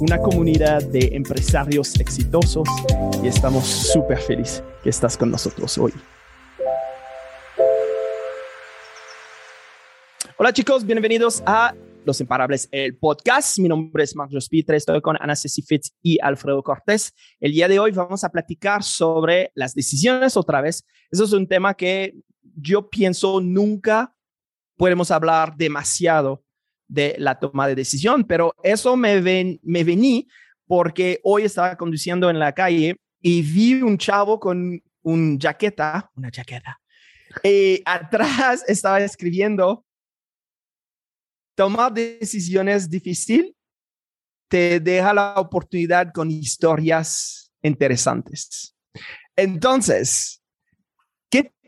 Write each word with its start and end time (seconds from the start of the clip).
una 0.00 0.18
comunidad 0.18 0.82
de 0.82 1.10
empresarios 1.12 1.94
exitosos 2.00 2.66
y 3.22 3.28
estamos 3.28 3.66
súper 3.66 4.18
felices 4.18 4.64
que 4.82 4.88
estás 4.88 5.14
con 5.14 5.30
nosotros 5.30 5.76
hoy. 5.76 5.92
Hola 10.38 10.54
chicos, 10.54 10.86
bienvenidos 10.86 11.42
a 11.44 11.74
Los 12.06 12.18
Imparables, 12.22 12.66
el 12.72 12.96
podcast. 12.96 13.58
Mi 13.58 13.68
nombre 13.68 14.04
es 14.04 14.16
Marcos 14.16 14.48
Pitre, 14.48 14.78
estoy 14.78 15.02
con 15.02 15.18
Ana 15.20 15.36
Ceci 15.36 15.60
Fitz 15.60 15.92
y 16.00 16.18
Alfredo 16.22 16.62
Cortés. 16.62 17.12
El 17.38 17.52
día 17.52 17.68
de 17.68 17.78
hoy 17.78 17.90
vamos 17.90 18.24
a 18.24 18.30
platicar 18.30 18.82
sobre 18.82 19.52
las 19.54 19.74
decisiones 19.74 20.34
otra 20.34 20.62
vez. 20.62 20.86
Eso 21.10 21.24
es 21.24 21.32
un 21.34 21.46
tema 21.46 21.74
que 21.74 22.14
yo 22.56 22.88
pienso 22.88 23.42
nunca 23.42 24.14
podemos 24.78 25.10
hablar 25.10 25.56
demasiado 25.58 26.42
de 26.90 27.14
la 27.18 27.38
toma 27.38 27.68
de 27.68 27.74
decisión, 27.74 28.24
pero 28.24 28.54
eso 28.62 28.96
me, 28.96 29.20
ven, 29.20 29.60
me 29.62 29.84
vení 29.84 30.26
porque 30.66 31.20
hoy 31.22 31.44
estaba 31.44 31.76
conduciendo 31.76 32.28
en 32.28 32.38
la 32.38 32.52
calle 32.52 32.96
y 33.20 33.42
vi 33.42 33.82
un 33.82 33.96
chavo 33.96 34.38
con 34.40 34.82
un 35.02 35.38
jaqueta, 35.38 36.10
una 36.16 36.30
jaqueta, 36.30 36.80
y 37.42 37.80
atrás 37.86 38.64
estaba 38.66 39.00
escribiendo, 39.00 39.84
tomar 41.54 41.92
decisiones 41.92 42.88
difícil 42.88 43.54
te 44.48 44.80
deja 44.80 45.14
la 45.14 45.34
oportunidad 45.36 46.12
con 46.12 46.28
historias 46.30 47.52
interesantes. 47.62 48.74
Entonces, 49.36 50.40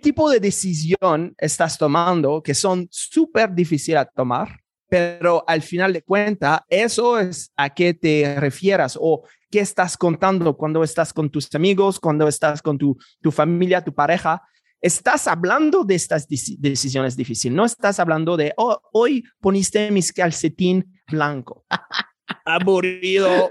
tipo 0.03 0.29
de 0.29 0.41
decisión 0.41 1.35
estás 1.39 1.79
tomando 1.79 2.43
que 2.43 2.55
son 2.55 2.87
súper 2.91 3.55
difíciles 3.55 4.01
a 4.01 4.05
tomar, 4.05 4.62
pero 4.93 5.43
al 5.47 5.63
final 5.63 5.91
de 5.95 6.03
cuentas, 6.03 6.61
eso 6.69 7.19
es 7.19 7.51
a 7.57 7.71
qué 7.71 7.95
te 7.95 8.39
refieras 8.39 8.99
o 9.01 9.27
qué 9.51 9.61
estás 9.61 9.97
contando 9.97 10.55
cuando 10.55 10.85
estás 10.85 11.15
con 11.15 11.31
tus 11.31 11.49
amigos, 11.55 11.99
cuando 11.99 12.29
estás 12.29 12.61
con 12.61 12.77
tu, 12.77 12.99
tu 13.23 13.31
familia, 13.31 13.83
tu 13.83 13.95
pareja. 13.95 14.43
Estás 14.83 15.29
hablando 15.29 15.85
de 15.85 15.95
estas 15.95 16.29
decisiones 16.29 17.17
difíciles, 17.17 17.57
no 17.57 17.65
estás 17.65 18.01
hablando 18.01 18.37
de, 18.37 18.53
oh, 18.59 18.83
hoy 18.93 19.25
poniste 19.41 19.91
mis 19.91 20.13
calcetín 20.13 21.01
blanco. 21.11 21.65
Aburrido. 22.45 23.51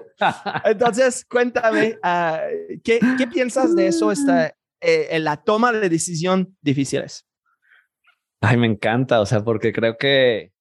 Entonces, 0.64 1.26
cuéntame, 1.26 1.98
ah, 2.04 2.40
¿qué, 2.84 3.00
¿qué, 3.18 3.26
piensas 3.26 3.76
de 3.76 3.88
eso, 3.88 4.12
esta, 4.12 4.50
eh, 4.80 5.08
en 5.10 5.24
la 5.24 5.38
toma 5.38 5.72
de 5.72 5.90
decisión 5.90 6.56
difíciles? 6.62 7.26
Ay, 8.42 8.58
me 8.58 8.68
encanta, 8.68 9.22
o 9.22 9.26
sea, 9.26 9.44
porque 9.44 9.74
creo 9.74 9.98
que 9.98 10.52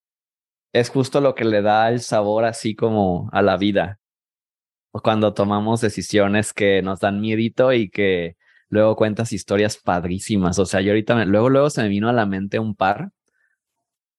es 0.72 0.90
justo 0.90 1.20
lo 1.20 1.34
que 1.34 1.44
le 1.44 1.62
da 1.62 1.88
el 1.88 2.00
sabor 2.00 2.44
así 2.44 2.74
como 2.74 3.28
a 3.32 3.42
la 3.42 3.56
vida. 3.56 3.98
Cuando 4.92 5.34
tomamos 5.34 5.80
decisiones 5.80 6.52
que 6.52 6.82
nos 6.82 7.00
dan 7.00 7.20
miedito 7.20 7.72
y 7.72 7.90
que 7.90 8.36
luego 8.68 8.96
cuentas 8.96 9.32
historias 9.32 9.76
padrísimas. 9.76 10.58
O 10.58 10.66
sea, 10.66 10.80
yo 10.80 10.92
ahorita, 10.92 11.24
luego, 11.24 11.48
luego 11.50 11.70
se 11.70 11.82
me 11.82 11.88
vino 11.88 12.08
a 12.08 12.12
la 12.12 12.26
mente 12.26 12.58
un 12.58 12.74
par, 12.74 13.10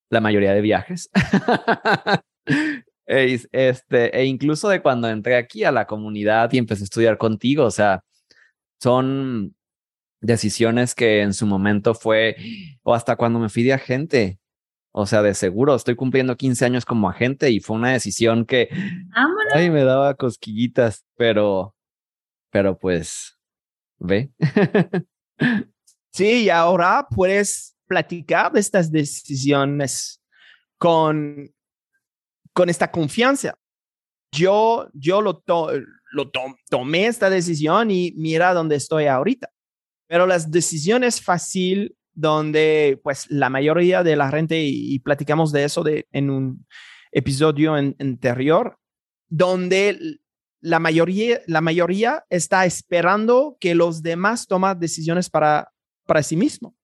la 0.10 0.22
mayoría 0.22 0.54
de 0.54 0.62
viajes. 0.62 1.10
este, 3.06 4.18
e 4.18 4.26
incluso 4.26 4.70
de 4.70 4.82
cuando 4.82 5.10
entré 5.10 5.36
aquí 5.38 5.64
a 5.64 5.72
la 5.72 5.88
comunidad 5.88 6.52
y 6.54 6.58
empecé 6.58 6.84
a 6.84 6.86
estudiar 6.86 7.18
contigo, 7.18 7.66
o 7.66 7.72
sea, 7.72 8.04
son 8.80 9.56
decisiones 10.22 10.96
que 10.96 11.22
en 11.22 11.34
su 11.34 11.46
momento 11.46 11.96
fue, 11.96 12.36
o 12.84 12.94
hasta 12.94 13.16
cuando 13.16 13.40
me 13.40 13.50
fui 13.50 13.64
de 13.64 13.74
agente, 13.74 14.40
o 14.94 15.06
sea, 15.06 15.22
de 15.22 15.34
seguro, 15.34 15.76
estoy 15.76 15.96
cumpliendo 15.96 16.36
15 16.36 16.66
años 16.66 16.86
como 16.86 17.10
agente 17.10 17.50
y 17.50 17.60
fue 17.62 17.78
una 17.78 17.92
decisión 17.92 18.46
que, 18.46 18.70
ay, 19.54 19.70
me 19.70 19.84
daba 19.84 20.16
cosquillitas, 20.16 21.06
pero, 21.16 21.76
pero 22.50 22.78
pues, 22.78 23.38
ve. 24.00 24.32
sí, 26.12 26.44
y 26.44 26.50
ahora 26.50 27.08
puedes 27.10 27.78
platicar 27.88 28.52
de 28.52 28.60
estas 28.60 28.92
decisiones 28.92 30.22
con, 30.78 31.54
con 32.54 32.70
esta 32.70 32.92
confianza. 32.92 33.58
Yo, 34.34 34.90
yo 34.94 35.22
lo, 35.22 35.44
lo 35.46 36.32
tomé 36.70 37.08
esta 37.08 37.30
decisión 37.30 37.92
y 37.92 38.14
mira 38.18 38.54
dónde 38.54 38.76
estoy 38.76 39.06
ahorita. 39.06 39.50
Pero 40.08 40.28
las 40.28 40.52
decisiones 40.52 41.22
fácil 41.22 41.96
donde 42.14 43.00
pues 43.04 43.30
la 43.30 43.50
mayoría 43.50 44.04
de 44.04 44.16
la 44.16 44.30
gente, 44.30 44.62
y, 44.64 45.00
platicamos 45.00 45.52
de 45.52 45.64
eso 45.64 45.84
de, 45.84 46.08
en 46.12 46.30
un 46.30 46.66
episodio 47.12 47.74
anterior, 47.74 48.78
donde 49.30 50.20
la 50.62 50.80
mayoría, 50.80 51.42
la 51.48 51.62
mayoría 51.62 52.26
está 52.30 52.66
esperando 52.66 53.58
que 53.60 53.76
los 53.76 54.04
demás 54.04 54.48
tomen 54.48 54.80
decisiones 54.80 55.30
para, 55.30 55.72
para 56.06 56.24
sí 56.24 56.36
mismo. 56.36 56.76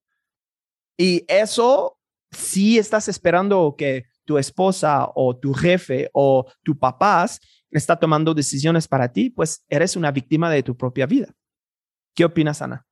Y 0.98 1.24
eso, 1.28 2.00
si 2.32 2.80
estás 2.80 3.08
esperando 3.08 3.76
que 3.78 4.06
tu 4.26 4.38
esposa 4.38 5.10
o 5.16 5.38
tu 5.38 5.54
jefe 5.54 6.10
o 6.14 6.46
tu 6.64 6.78
papás 6.78 7.40
está 7.70 7.98
tomando 7.98 8.34
decisiones 8.34 8.88
para 8.88 9.12
ti, 9.12 9.30
pues 9.30 9.64
eres 9.70 9.96
una 9.96 10.12
víctima 10.12 10.50
de 10.50 10.64
tu 10.64 10.76
propia 10.76 11.06
vida. 11.06 11.34
¿Qué 12.16 12.26
opinas, 12.26 12.62
Ana? 12.62 12.86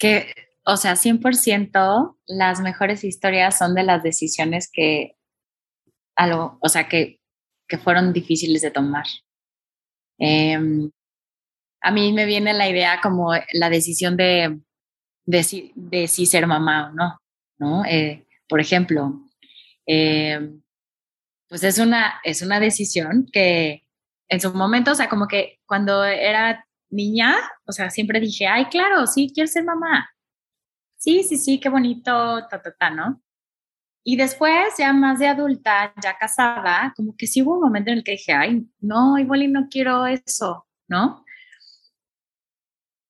Que, 0.00 0.34
o 0.64 0.76
sea, 0.76 0.96
100% 0.96 2.16
las 2.26 2.60
mejores 2.60 3.04
historias 3.04 3.56
son 3.56 3.74
de 3.74 3.84
las 3.84 4.02
decisiones 4.02 4.68
que, 4.72 5.16
algo, 6.16 6.58
o 6.60 6.68
sea, 6.68 6.88
que, 6.88 7.20
que 7.68 7.78
fueron 7.78 8.12
difíciles 8.12 8.62
de 8.62 8.70
tomar. 8.70 9.04
Em, 10.18 10.90
a 11.82 11.90
mí 11.92 12.12
me 12.12 12.26
viene 12.26 12.52
la 12.54 12.68
idea 12.68 13.00
como 13.02 13.32
la 13.52 13.70
decisión 13.70 14.16
de, 14.16 14.60
de, 15.26 15.42
si, 15.44 15.72
de 15.76 16.08
ser 16.08 16.46
mamá 16.46 16.88
o 16.88 16.92
no, 16.94 17.20
¿no? 17.58 17.84
Eh, 17.84 18.26
por 18.48 18.60
ejemplo, 18.60 19.20
em, 19.86 20.62
pues 21.48 21.62
es 21.62 21.78
una, 21.78 22.20
es 22.24 22.42
una 22.42 22.58
decisión 22.58 23.26
que 23.32 23.84
en 24.28 24.40
su 24.40 24.52
momento, 24.54 24.92
o 24.92 24.94
sea, 24.94 25.08
como 25.08 25.26
que 25.28 25.58
cuando 25.66 26.04
era 26.04 26.66
niña, 26.90 27.36
o 27.64 27.72
sea, 27.72 27.90
siempre 27.90 28.20
dije, 28.20 28.46
ay, 28.46 28.66
claro, 28.66 29.06
sí, 29.06 29.30
quiero 29.34 29.48
ser 29.48 29.64
mamá. 29.64 30.10
Sí, 30.96 31.22
sí, 31.24 31.38
sí, 31.38 31.58
qué 31.60 31.68
bonito, 31.68 32.46
ta, 32.48 32.60
ta, 32.62 32.72
ta, 32.72 32.90
¿no? 32.90 33.22
Y 34.04 34.16
después, 34.16 34.74
ya 34.78 34.92
más 34.92 35.18
de 35.18 35.28
adulta, 35.28 35.92
ya 36.02 36.16
casada, 36.18 36.92
como 36.96 37.16
que 37.16 37.26
sí 37.26 37.42
hubo 37.42 37.54
un 37.54 37.62
momento 37.62 37.90
en 37.90 37.98
el 37.98 38.04
que 38.04 38.12
dije, 38.12 38.32
ay, 38.32 38.66
no, 38.80 39.18
igual 39.18 39.52
no 39.52 39.68
quiero 39.70 40.06
eso, 40.06 40.66
¿no? 40.88 41.24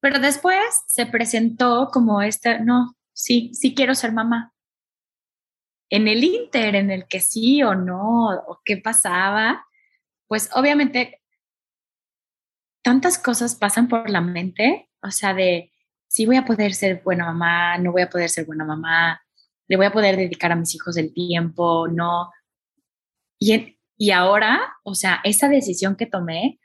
Pero 0.00 0.18
después 0.18 0.58
se 0.86 1.06
presentó 1.06 1.90
como 1.92 2.22
este, 2.22 2.60
no, 2.60 2.96
sí, 3.12 3.50
sí 3.54 3.74
quiero 3.74 3.94
ser 3.94 4.12
mamá. 4.12 4.52
En 5.90 6.08
el 6.08 6.24
inter, 6.24 6.76
en 6.76 6.90
el 6.90 7.06
que 7.06 7.20
sí 7.20 7.62
o 7.62 7.74
no, 7.74 8.30
o 8.46 8.60
qué 8.64 8.76
pasaba, 8.76 9.66
pues 10.26 10.48
obviamente 10.54 11.19
tantas 12.82 13.18
cosas 13.18 13.54
pasan 13.54 13.88
por 13.88 14.08
la 14.10 14.20
mente, 14.20 14.90
o 15.02 15.10
sea, 15.10 15.34
de 15.34 15.72
si 16.08 16.26
voy 16.26 16.36
a 16.36 16.44
poder 16.44 16.74
ser 16.74 17.02
buena 17.02 17.26
mamá, 17.26 17.78
no 17.78 17.92
voy 17.92 18.02
a 18.02 18.10
poder 18.10 18.28
ser 18.28 18.46
buena 18.46 18.64
mamá, 18.64 19.22
le 19.68 19.76
voy 19.76 19.86
a 19.86 19.92
poder 19.92 20.16
dedicar 20.16 20.50
a 20.52 20.56
mis 20.56 20.74
hijos 20.74 20.96
el 20.96 21.12
tiempo, 21.12 21.86
no. 21.88 22.30
Y, 23.38 23.78
y 23.96 24.10
ahora, 24.10 24.76
o 24.82 24.94
sea, 24.94 25.20
esa 25.24 25.48
decisión 25.48 25.96
que 25.96 26.06
tomé, 26.06 26.58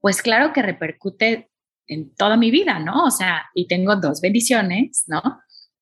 pues 0.00 0.22
claro 0.22 0.52
que 0.52 0.62
repercute 0.62 1.50
en 1.86 2.14
toda 2.14 2.36
mi 2.36 2.50
vida, 2.50 2.78
¿no? 2.78 3.04
O 3.04 3.10
sea, 3.10 3.50
y 3.54 3.66
tengo 3.66 3.96
dos 3.96 4.20
bendiciones, 4.20 5.04
¿no? 5.06 5.22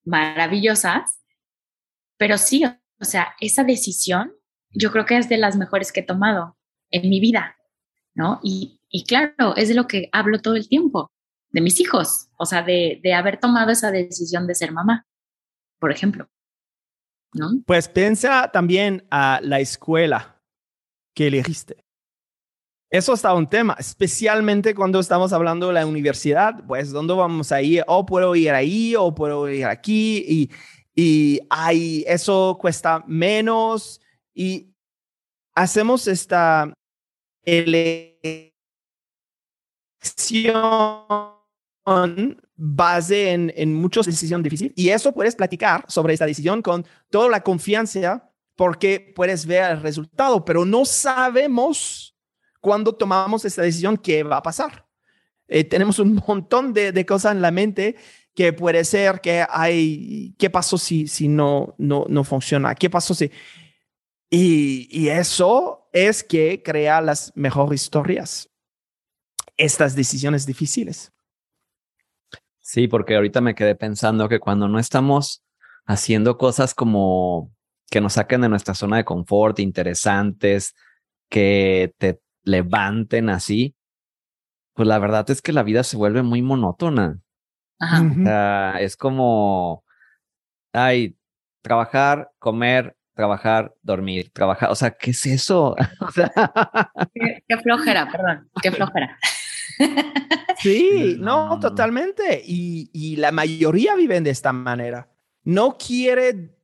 Maravillosas, 0.05 1.21
pero 2.17 2.39
sí, 2.39 2.65
o 2.65 3.05
sea, 3.05 3.35
esa 3.41 3.65
decisión 3.65 4.33
yo 4.71 4.93
creo 4.93 5.07
que 5.07 5.17
es 5.17 5.29
de 5.29 5.39
las 5.39 5.57
mejores 5.57 5.93
que 5.93 6.01
he 6.01 6.05
tomado 6.05 6.57
en 6.91 7.09
mi 7.09 7.21
vida, 7.21 7.57
¿no? 8.15 8.41
Y, 8.43 8.81
y 8.97 9.05
claro, 9.05 9.55
es 9.57 9.69
de 9.69 9.75
lo 9.75 9.87
que 9.87 10.09
hablo 10.11 10.41
todo 10.41 10.57
el 10.57 10.71
tiempo, 10.71 11.13
de 11.51 11.61
mis 11.61 11.81
hijos, 11.81 12.29
o 12.39 12.47
sea, 12.47 12.63
de, 12.63 12.99
de 13.03 13.13
haber 13.13 13.39
tomado 13.39 13.71
esa 13.71 13.91
decisión 13.91 14.47
de 14.47 14.55
ser 14.55 14.73
mamá, 14.73 15.05
por 15.79 15.93
ejemplo. 15.93 16.31
¿No? 17.35 17.63
Pues 17.67 17.91
piensa 17.91 18.51
también 18.51 19.07
a 19.11 19.41
la 19.43 19.61
escuela 19.61 20.41
que 21.15 21.27
elegiste. 21.27 21.85
Eso 22.89 23.13
está 23.13 23.35
un 23.35 23.47
tema, 23.47 23.77
especialmente 23.79 24.75
cuando 24.75 24.99
estamos 24.99 25.35
hablando 25.35 25.67
de 25.67 25.75
la 25.75 25.85
universidad, 25.85 26.65
pues, 26.67 26.91
¿dónde 26.91 27.13
vamos 27.13 27.53
a 27.53 27.61
ir? 27.61 27.85
O 27.89 28.07
puedo 28.07 28.35
ir 28.35 28.53
ahí, 28.53 28.97
o 28.97 29.15
puedo 29.15 29.47
ir 29.51 29.67
aquí, 29.67 30.25
y, 30.27 30.51
y 30.95 31.41
hay, 31.51 32.03
eso 32.09 32.57
cuesta 32.59 33.05
menos, 33.07 34.01
y 34.33 34.73
hacemos 35.55 36.09
esta 36.09 36.73
elección 40.07 41.37
base 42.57 43.33
en, 43.33 43.53
en 43.57 43.75
muchas 43.75 44.07
decisiones 44.07 44.45
difíciles, 44.45 44.73
y 44.77 44.89
eso 44.89 45.13
puedes 45.13 45.37
platicar 45.37 45.85
sobre 45.89 46.15
esta 46.15 46.27
decisión 46.27 46.63
con 46.63 46.87
toda 47.11 47.29
la 47.29 47.43
confianza 47.43 48.33
porque 48.57 49.13
puedes 49.15 49.47
ver 49.47 49.71
el 49.71 49.83
resultado, 49.83 50.45
pero 50.45 50.65
no 50.65 50.85
sabemos 50.85 52.17
cuando 52.61 52.93
tomamos 52.95 53.45
esta 53.45 53.63
decisión, 53.63 53.97
¿qué 53.97 54.23
va 54.23 54.39
a 54.39 54.43
pasar? 54.43 54.87
Eh, 55.47 55.63
tenemos 55.63 55.99
un 55.99 56.21
montón 56.27 56.73
de, 56.73 57.07
cosas 57.07 57.33
en 57.33 57.43
la 57.43 57.51
mente 57.51 57.95
que 58.35 58.53
puede 58.53 58.85
ser 58.85 59.21
que 59.21 59.47
hay, 59.49 60.35
¿qué 60.39 60.51
pasó 60.51 60.77
si, 60.77 61.07
si 61.07 61.29
no, 61.29 61.75
no, 61.79 62.07
no 62.09 62.25
funciona? 62.25 62.75
¿Qué 62.75 62.91
pasó 62.91 63.15
si... 63.15 63.31
Y, 64.29 64.89
y 64.91 65.09
eso 65.09 65.89
es 65.93 66.25
que 66.25 66.63
crea 66.65 67.01
las 67.01 67.33
mejores 67.37 67.83
historias, 67.83 68.51
estas 69.57 69.95
decisiones 69.95 70.47
difíciles. 70.47 71.13
Sí, 72.61 72.89
porque 72.89 73.15
ahorita 73.15 73.41
me 73.41 73.55
quedé 73.55 73.75
pensando 73.75 74.29
que 74.29 74.41
cuando 74.41 74.69
no 74.69 74.79
estamos 74.79 75.45
haciendo 75.87 76.37
cosas 76.37 76.75
como 76.75 77.53
que 77.91 78.01
nos 78.01 78.15
saquen 78.15 78.41
de 78.41 78.49
nuestra 78.49 78.75
zona 78.75 78.97
de 78.97 79.05
confort, 79.05 79.61
interesantes, 79.61 80.75
que 81.29 81.95
te 81.99 82.21
levanten 82.43 83.31
así, 83.31 83.77
pues 84.75 84.89
la 84.89 84.99
verdad 84.99 85.31
es 85.31 85.41
que 85.43 85.53
la 85.53 85.63
vida 85.63 85.85
se 85.85 85.97
vuelve 85.97 86.23
muy 86.23 86.43
monótona. 86.43 87.21
Ajá. 87.79 88.03
O 88.03 88.25
sea, 88.25 88.75
es 88.81 88.97
como, 88.97 89.85
ay, 90.73 91.17
trabajar, 91.63 92.33
comer, 92.39 92.97
trabajar, 93.15 93.75
dormir, 93.83 94.31
trabajar. 94.33 94.71
O 94.71 94.75
sea, 94.75 94.91
¿qué 94.91 95.11
es 95.11 95.27
eso? 95.27 95.75
o 96.01 96.11
sea... 96.11 96.31
qué, 97.15 97.57
flojera, 97.63 98.09
perdón, 98.11 98.51
qué 98.63 98.71
flojera. 98.71 99.19
Sí, 100.59 101.17
no, 101.21 101.59
totalmente. 101.61 102.43
Y, 102.45 102.91
y, 102.93 103.17
la 103.17 103.33
mayoría 103.33 103.95
viven 103.95 104.25
de 104.25 104.31
esta 104.31 104.53
manera. 104.53 105.09
No 105.45 105.77
quiere 105.79 106.57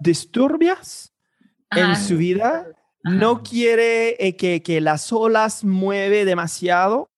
disturbias 0.00 1.12
en 1.70 1.96
su 1.96 2.16
vida 2.16 2.66
no 3.04 3.42
quiere 3.42 4.16
eh, 4.24 4.36
que, 4.36 4.62
que, 4.62 4.80
las 4.80 5.12
olas 5.12 5.64
mueve 5.64 6.24
demasiado, 6.24 7.10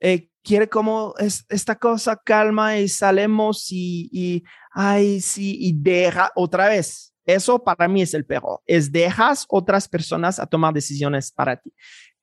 eh, 0.00 0.30
quiere 0.42 0.68
como 0.68 1.14
es, 1.18 1.46
esta 1.48 1.76
cosa 1.76 2.20
calma 2.22 2.78
y 2.78 2.88
salemos 2.88 3.70
y, 3.70 4.08
y, 4.12 4.44
ay, 4.72 5.20
sí, 5.20 5.56
y 5.60 5.72
deja 5.72 6.30
otra 6.34 6.68
vez. 6.68 7.14
Eso 7.24 7.62
para 7.62 7.86
mí 7.88 8.02
es 8.02 8.14
el 8.14 8.26
perro, 8.26 8.62
es 8.66 8.90
dejas 8.90 9.46
otras 9.48 9.88
personas 9.88 10.38
a 10.38 10.46
tomar 10.46 10.74
decisiones 10.74 11.30
para 11.30 11.56
ti. 11.56 11.72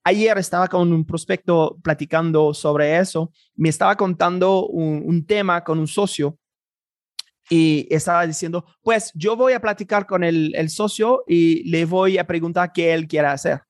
Ayer 0.09 0.39
estaba 0.39 0.67
con 0.67 0.91
un 0.91 1.06
prospecto 1.06 1.77
platicando 1.83 2.51
sobre 2.51 2.97
eso, 2.97 3.31
me 3.56 3.69
estaba 3.69 3.95
contando 3.95 4.65
un, 4.65 5.23
tema 5.27 5.63
con 5.63 5.77
un 5.77 5.88
socio 5.88 6.39
y 7.47 7.88
estaba 7.91 8.25
diciendo, 8.25 8.65
pues 8.81 9.11
yo 9.13 9.35
voy 9.35 9.53
a 9.53 9.61
platicar 9.61 10.07
con 10.07 10.23
el, 10.23 10.69
socio 10.71 11.23
y 11.27 11.69
le 11.69 11.85
voy 11.85 12.17
a 12.17 12.25
preguntar 12.25 12.71
qué 12.73 12.91
él 12.91 13.07
quiere 13.07 13.27
hacer. 13.27 13.61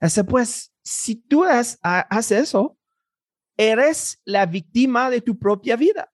Dice, 0.00 0.24
pues 0.24 0.72
si 0.82 1.14
tú 1.14 1.44
haces 1.44 2.32
eso, 2.32 2.76
eres 3.56 4.20
la 4.24 4.44
víctima 4.44 5.08
de 5.08 5.20
tu 5.20 5.38
propia 5.38 5.76
vida. 5.76 6.12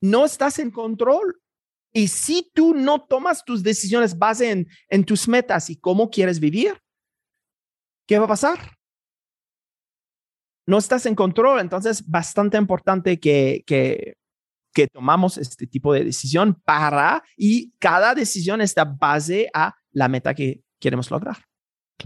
No 0.00 0.24
estás 0.24 0.58
en 0.58 0.72
control. 0.72 1.40
Y 1.92 2.08
si 2.08 2.50
tú 2.52 2.74
no 2.74 3.04
tomas 3.06 3.44
tus 3.44 3.62
decisiones 3.62 4.18
base 4.18 4.66
en 4.88 5.04
tus 5.04 5.28
metas 5.28 5.70
y 5.70 5.76
cómo 5.76 6.10
quieres 6.10 6.40
vivir, 6.40 6.74
¿qué 8.10 8.18
va 8.18 8.24
a 8.24 8.28
pasar? 8.28 8.58
No 10.66 10.78
estás 10.78 11.06
en 11.06 11.14
control. 11.14 11.60
Entonces, 11.60 12.04
bastante 12.08 12.58
importante 12.58 13.20
que, 13.20 13.62
que 13.68 14.16
que 14.72 14.86
tomamos 14.86 15.36
este 15.38 15.66
tipo 15.66 15.92
de 15.92 16.04
decisión 16.04 16.60
para 16.64 17.22
y 17.36 17.72
cada 17.78 18.14
decisión 18.14 18.60
está 18.60 18.84
base 18.84 19.50
a 19.52 19.74
la 19.92 20.08
meta 20.08 20.34
que 20.34 20.62
queremos 20.78 21.10
lograr. 21.10 21.38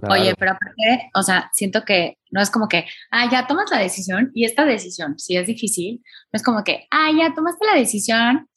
Oye, 0.08 0.34
pero 0.34 0.52
aparte, 0.52 1.10
o 1.14 1.22
sea, 1.22 1.50
siento 1.52 1.84
que 1.84 2.18
no 2.30 2.40
es 2.40 2.50
como 2.50 2.66
que, 2.68 2.86
ah, 3.10 3.30
ya 3.30 3.46
tomas 3.46 3.70
la 3.70 3.78
decisión 3.78 4.30
y 4.34 4.44
esta 4.44 4.64
decisión, 4.64 5.18
si 5.18 5.36
es 5.36 5.46
difícil, 5.46 6.02
no 6.32 6.36
es 6.36 6.42
como 6.42 6.64
que, 6.64 6.86
ah, 6.90 7.10
ya 7.16 7.34
tomaste 7.34 7.66
la 7.66 7.78
decisión 7.78 8.48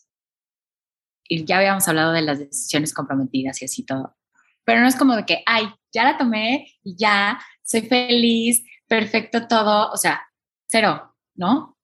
y 1.29 1.45
ya 1.45 1.57
habíamos 1.57 1.87
hablado 1.87 2.13
de 2.13 2.21
las 2.21 2.39
decisiones 2.39 2.93
comprometidas 2.93 3.61
y 3.61 3.65
así 3.65 3.83
todo, 3.85 4.15
pero 4.63 4.81
no 4.81 4.87
es 4.87 4.95
como 4.95 5.15
de 5.15 5.25
que, 5.25 5.43
ay, 5.45 5.67
ya 5.97 6.03
la 6.03 6.17
tomé 6.17 6.71
y 6.83 6.95
ya, 6.95 7.39
soy 7.63 7.81
feliz, 7.81 8.63
perfecto 8.87 9.47
todo, 9.47 9.89
o 9.91 9.97
sea, 9.97 10.21
cero, 10.67 11.15
¿no? 11.33 11.75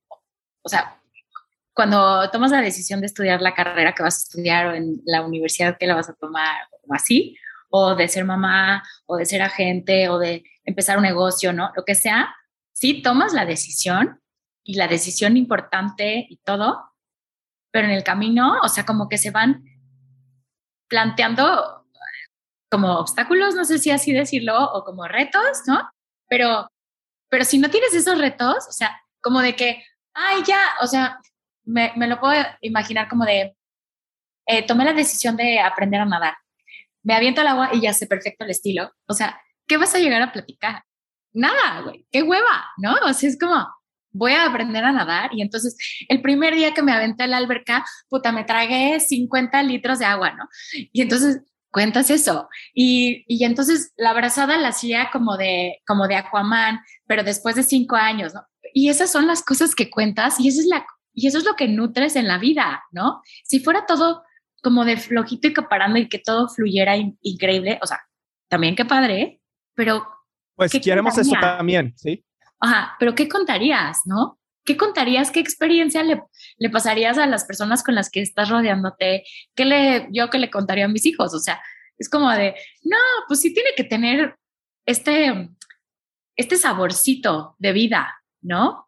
O 0.62 0.69
sea, 0.69 1.00
cuando 1.74 2.30
tomas 2.30 2.51
la 2.51 2.62
decisión 2.62 3.00
de 3.01 3.07
estudiar 3.07 3.42
la 3.42 3.56
carrera 3.56 3.94
que 3.94 4.04
vas 4.04 4.18
a 4.18 4.24
estudiar 4.25 4.68
o 4.68 4.74
en 4.75 5.01
la 5.06 5.24
universidad 5.24 5.77
que 5.80 5.88
la 5.88 5.95
vas 5.95 6.10
a 6.10 6.13
tomar 6.13 6.68
o 6.88 6.94
así, 6.94 7.36
o 7.69 7.95
de 7.95 8.07
ser 8.07 8.24
mamá, 8.24 8.83
o 9.07 9.18
de 9.18 9.25
ser 9.25 9.42
agente, 9.42 10.07
o 10.10 10.19
de 10.19 10.44
empezar 10.63 10.98
un 10.98 11.04
negocio, 11.04 11.51
¿no? 11.54 11.71
Lo 11.75 11.83
que 11.83 11.95
sea, 11.95 12.36
sí 12.71 13.01
tomas 13.01 13.33
la 13.33 13.48
decisión 13.48 14.21
y 14.63 14.75
la 14.75 14.88
decisión 14.88 15.38
importante 15.38 16.27
y 16.30 16.38
todo, 16.45 16.83
pero 17.71 17.88
en 17.88 17.94
el 17.94 18.04
camino, 18.04 18.60
o 18.62 18.69
sea, 18.69 18.86
como 18.86 19.10
que 19.10 19.18
se 19.18 19.31
van 19.31 19.63
planteando 20.88 21.83
como 22.74 22.98
obstáculos, 22.98 23.54
no 23.54 23.66
sé 23.66 23.78
si 23.78 23.92
así 23.92 24.12
decirlo, 24.14 24.60
o 24.74 24.84
como 24.84 25.08
retos, 25.08 25.62
¿no? 25.68 25.92
Pero, 26.28 26.68
pero 27.30 27.46
si 27.46 27.60
no 27.60 27.70
tienes 27.70 27.94
esos 27.94 28.18
retos, 28.18 28.66
o 28.68 28.72
sea, 28.72 29.00
como 29.22 29.42
de 29.42 29.56
que, 29.56 29.84
ay, 30.16 30.42
ya, 30.44 30.60
o 30.81 30.88
sea, 30.88 31.20
me, 31.66 31.94
me 31.96 32.08
lo 32.08 32.20
puedo 32.20 32.34
imaginar 32.62 33.08
como 33.08 33.25
de, 33.25 33.56
eh, 34.48 34.66
tomé 34.66 34.86
la 34.86 34.94
decisión 34.94 35.38
de 35.38 35.60
aprender 35.60 36.02
a 36.02 36.06
nadar, 36.06 36.34
me 37.04 37.14
aviento 37.14 37.42
al 37.42 37.48
agua 37.50 37.70
y 37.74 37.81
ya 37.81 37.94
sé 37.94 38.08
perfecto 38.08 38.44
el 38.44 38.50
estilo. 38.50 38.92
O 39.08 39.14
sea, 39.14 39.40
¿qué 39.68 39.78
vas 39.78 39.94
a 39.94 40.00
llegar 40.00 40.24
a 40.24 40.31
platicar? 40.31 40.84
Nada, 41.31 41.81
güey, 41.81 42.08
qué 42.12 42.24
hueva, 42.24 42.72
¿no? 42.78 42.96
O 43.06 43.14
sea, 43.14 43.30
es 43.30 43.38
como, 43.38 43.68
voy 44.12 44.32
a 44.32 44.48
aprender 44.48 44.84
a 44.84 44.92
nadar 44.92 45.30
y 45.32 45.44
entonces 45.44 45.77
el 46.10 46.24
primer 46.24 46.56
día 46.56 46.74
que 46.74 46.82
me 46.82 46.92
aventé 46.92 47.25
a 47.25 47.27
la 47.27 47.38
alberca, 47.38 47.86
puta, 48.10 48.32
me 48.32 48.46
tragué 48.46 49.00
50 49.00 49.62
litros 49.62 50.00
de 50.00 50.06
agua, 50.06 50.32
¿no? 50.32 50.48
Y 50.92 51.03
entonces 51.03 51.44
cuentas 51.74 52.10
eso. 52.10 52.48
Y, 52.74 53.25
y 53.27 53.44
entonces 53.44 53.92
la 53.98 54.12
abrazada 54.12 54.58
la 54.58 54.70
hacía 54.70 55.10
como 55.12 55.36
de, 55.36 55.82
como 55.86 56.08
de 56.08 56.15
Aquaman, 56.15 56.80
pero 57.06 57.24
después 57.24 57.56
de 57.56 57.63
cinco 57.63 57.98
años, 57.98 58.34
¿no? 58.34 58.42
Y 58.74 58.88
esas 58.88 59.12
son 59.12 59.27
las 59.27 59.44
cosas 59.44 59.75
que 59.75 59.89
cuentas 59.89 60.39
y 60.39 60.48
esa 60.48 60.62
es 60.62 60.68
la 60.68 60.86
y 61.13 61.27
eso 61.27 61.38
es 61.38 61.46
lo 61.46 61.56
que 61.56 61.68
nutres 61.68 62.15
en 62.15 62.27
la 62.27 62.38
vida, 62.38 62.84
¿no? 62.92 63.22
Si 63.44 63.60
fuera 63.60 63.86
todo 63.86 64.24
como 64.62 64.86
de 64.86 64.98
flojito 64.98 65.48
y 65.48 65.53
caparando 65.53 66.00
y 66.00 66.10
que 66.10 66.20
todo 66.20 66.48
fluyera 66.50 66.96
increíble, 67.22 67.80
o 67.82 67.86
sea, 67.86 68.01
también 68.48 68.75
qué 68.75 68.86
padre, 68.86 69.42
pero... 69.75 70.08
Pues 70.56 70.72
queremos 70.72 71.18
eso 71.18 71.34
también, 71.39 71.94
¿sí? 71.98 72.24
Ajá, 72.60 72.96
pero 73.00 73.13
¿qué 73.13 73.27
contarías, 73.27 74.01
no? 74.06 74.39
¿Qué 74.63 74.77
contarías? 74.77 75.32
¿Qué 75.32 75.39
experiencia 75.39 76.03
le, 76.03 76.70
pasarías 76.70 77.17
a 77.17 77.27
las 77.27 77.46
personas 77.46 77.84
con 77.84 77.96
las 77.96 78.10
que 78.10 78.22
estás 78.22 78.50
rodeándote? 78.50 79.24
¿Qué 79.55 79.65
le, 79.65 80.08
yo 80.12 80.29
que 80.29 80.39
le 80.39 80.50
contaría 80.50 80.86
a 80.86 80.89
mis 80.89 81.05
hijos? 81.05 81.34
O 81.34 81.39
sea, 81.39 81.62
es 81.98 82.10
como 82.10 82.32
de, 82.32 82.55
no, 82.84 82.98
pues 83.27 83.41
sí 83.41 83.53
tiene 83.53 83.70
que 83.75 83.84
tener 83.84 84.36
este, 84.86 85.50
este 86.36 86.58
saborcito 86.58 87.55
de 87.60 87.74
vida, 87.74 88.15
¿no? 88.41 88.88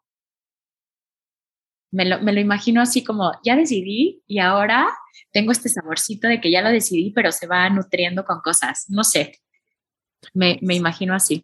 me 1.96 2.04
lo, 2.04 2.20
me 2.20 2.34
lo 2.34 2.40
imagino 2.40 2.82
así 2.82 3.02
como, 3.02 3.32
ya 3.42 3.56
decidí 3.56 4.22
y 4.26 4.38
ahora 4.38 4.86
tengo 5.32 5.50
este 5.50 5.70
saborcito 5.70 6.28
de 6.28 6.42
que 6.42 6.50
ya 6.50 6.60
lo 6.60 6.68
decidí, 6.68 7.10
pero 7.10 7.32
se 7.32 7.46
va 7.46 7.70
nutriendo 7.70 8.24
con 8.24 8.40
cosas. 8.40 8.84
No 8.90 9.02
sé, 9.02 9.38
me, 10.34 10.58
me 10.60 10.74
imagino 10.74 11.14
así. 11.14 11.42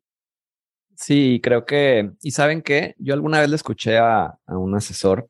Sí, 1.02 1.40
creo 1.42 1.66
que, 1.66 2.12
y 2.22 2.30
saben 2.30 2.62
qué, 2.62 2.94
yo 2.96 3.14
alguna 3.14 3.40
vez 3.40 3.50
le 3.50 3.56
escuché 3.56 3.98
a, 3.98 4.38
a 4.46 4.56
un 4.56 4.76
asesor 4.76 5.28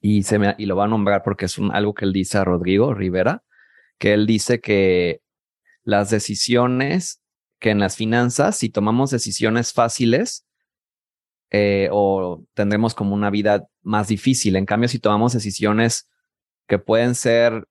y, 0.00 0.24
se 0.24 0.40
me, 0.40 0.56
y 0.58 0.66
lo 0.66 0.74
va 0.74 0.86
a 0.86 0.88
nombrar 0.88 1.22
porque 1.22 1.44
es 1.44 1.56
algo 1.70 1.94
que 1.94 2.04
él 2.04 2.12
dice 2.12 2.36
a 2.38 2.42
Rodrigo 2.42 2.92
Rivera, 2.92 3.44
que 3.96 4.12
él 4.12 4.26
dice 4.26 4.60
que 4.60 5.20
las 5.84 6.10
decisiones, 6.10 7.22
que 7.60 7.70
en 7.70 7.78
las 7.78 7.94
finanzas, 7.94 8.56
si 8.56 8.70
tomamos 8.70 9.10
decisiones 9.10 9.72
fáciles, 9.72 10.44
eh, 11.52 11.88
o 11.92 12.44
tendremos 12.54 12.96
como 12.96 13.14
una 13.14 13.30
vida 13.30 13.68
más 13.82 14.08
difícil. 14.08 14.56
En 14.56 14.66
cambio, 14.66 14.88
si 14.88 14.98
tomamos 14.98 15.32
decisiones 15.32 16.10
que 16.66 16.80
pueden 16.80 17.14
ser 17.14 17.68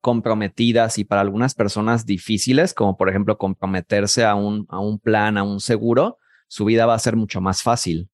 comprometidas 0.00 0.98
y 0.98 1.04
para 1.04 1.20
algunas 1.20 1.54
personas 1.54 2.06
difíciles, 2.06 2.74
como 2.74 2.96
por 2.96 3.08
ejemplo 3.08 3.38
comprometerse 3.38 4.24
a 4.24 4.34
un, 4.34 4.66
a 4.70 4.78
un 4.78 4.98
plan, 4.98 5.38
a 5.38 5.42
un 5.42 5.60
seguro, 5.60 6.18
su 6.48 6.64
vida 6.64 6.86
va 6.86 6.94
a 6.94 6.98
ser 6.98 7.16
mucho 7.16 7.40
más 7.40 7.62
fácil 7.62 8.10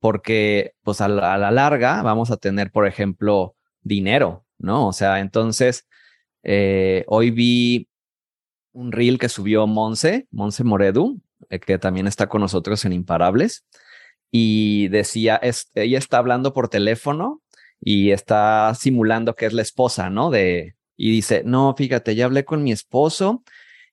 porque 0.00 0.74
pues 0.82 1.00
a 1.00 1.08
la, 1.08 1.50
larga 1.50 2.02
vamos 2.02 2.30
a 2.30 2.36
tener, 2.36 2.70
por 2.70 2.86
ejemplo, 2.86 3.56
dinero, 3.82 4.44
¿no? 4.58 4.88
O 4.88 4.92
sea, 4.92 5.20
entonces, 5.20 5.86
eh, 6.42 7.04
hoy 7.08 7.30
vi 7.30 7.88
un 8.72 8.92
reel 8.92 9.18
que 9.18 9.28
subió 9.28 9.66
Monse, 9.66 10.28
Monse 10.30 10.64
Moredu, 10.64 11.20
eh, 11.50 11.58
que 11.58 11.78
también 11.78 12.06
está 12.06 12.28
con 12.28 12.40
nosotros 12.40 12.84
en 12.84 12.92
Imparables, 12.92 13.64
y 14.30 14.88
decía, 14.88 15.40
ella 15.74 15.98
está 15.98 16.18
hablando 16.18 16.52
por 16.52 16.68
teléfono 16.68 17.42
y 17.80 18.10
está 18.10 18.74
simulando 18.74 19.34
que 19.34 19.46
es 19.46 19.52
la 19.52 19.62
esposa, 19.62 20.10
¿no? 20.10 20.30
De, 20.30 20.76
y 20.98 21.12
dice, 21.12 21.42
no, 21.46 21.74
fíjate, 21.78 22.14
ya 22.16 22.26
hablé 22.26 22.44
con 22.44 22.62
mi 22.62 22.72
esposo 22.72 23.44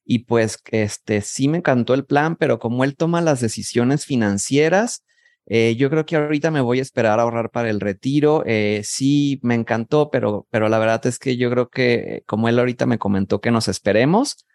y 0.04 0.20
pues 0.20 0.60
este 0.72 1.22
sí 1.22 1.48
me 1.48 1.60
encantó 1.60 1.94
el 1.94 2.04
plan, 2.04 2.36
pero 2.36 2.60
como 2.60 2.84
él 2.84 2.98
toma 2.98 3.22
las 3.22 3.40
decisiones 3.40 4.06
financieras, 4.06 5.06
eh, 5.48 5.76
yo 5.78 5.92
creo 5.92 6.06
que 6.06 6.16
ahorita 6.16 6.50
me 6.50 6.62
voy 6.62 6.80
a 6.80 6.82
esperar 6.82 7.20
a 7.20 7.24
ahorrar 7.24 7.52
para 7.52 7.70
el 7.70 7.80
retiro. 7.80 8.44
Eh, 8.48 8.82
sí, 8.84 9.40
me 9.44 9.54
encantó, 9.54 10.10
pero, 10.10 10.48
pero 10.50 10.68
la 10.70 10.80
verdad 10.80 11.06
es 11.06 11.20
que 11.20 11.38
yo 11.38 11.52
creo 11.52 11.70
que 11.70 12.24
como 12.26 12.50
él 12.50 12.58
ahorita 12.58 12.88
me 12.88 12.98
comentó 12.98 13.40
que 13.40 13.52
nos 13.52 13.68
esperemos, 13.68 14.46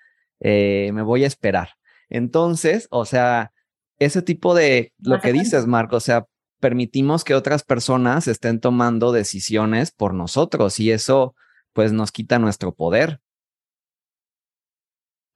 eh, 0.40 0.90
me 0.92 1.02
voy 1.02 1.22
a 1.24 1.28
esperar. 1.28 1.70
Entonces, 2.08 2.88
o 2.90 3.04
sea, 3.04 3.52
ese 4.00 4.22
tipo 4.22 4.54
de 4.54 4.92
lo 4.98 5.20
que 5.20 5.32
dices, 5.32 5.66
Marco, 5.68 5.96
o 5.96 6.00
sea, 6.00 6.26
permitimos 6.58 7.22
que 7.22 7.34
otras 7.36 7.62
personas 7.62 8.26
estén 8.26 8.58
tomando 8.58 9.12
decisiones 9.12 9.92
por 9.92 10.14
nosotros 10.14 10.80
y 10.80 10.90
eso 10.90 11.36
pues 11.72 11.92
nos 11.92 12.12
quita 12.12 12.38
nuestro 12.38 12.74
poder. 12.74 13.20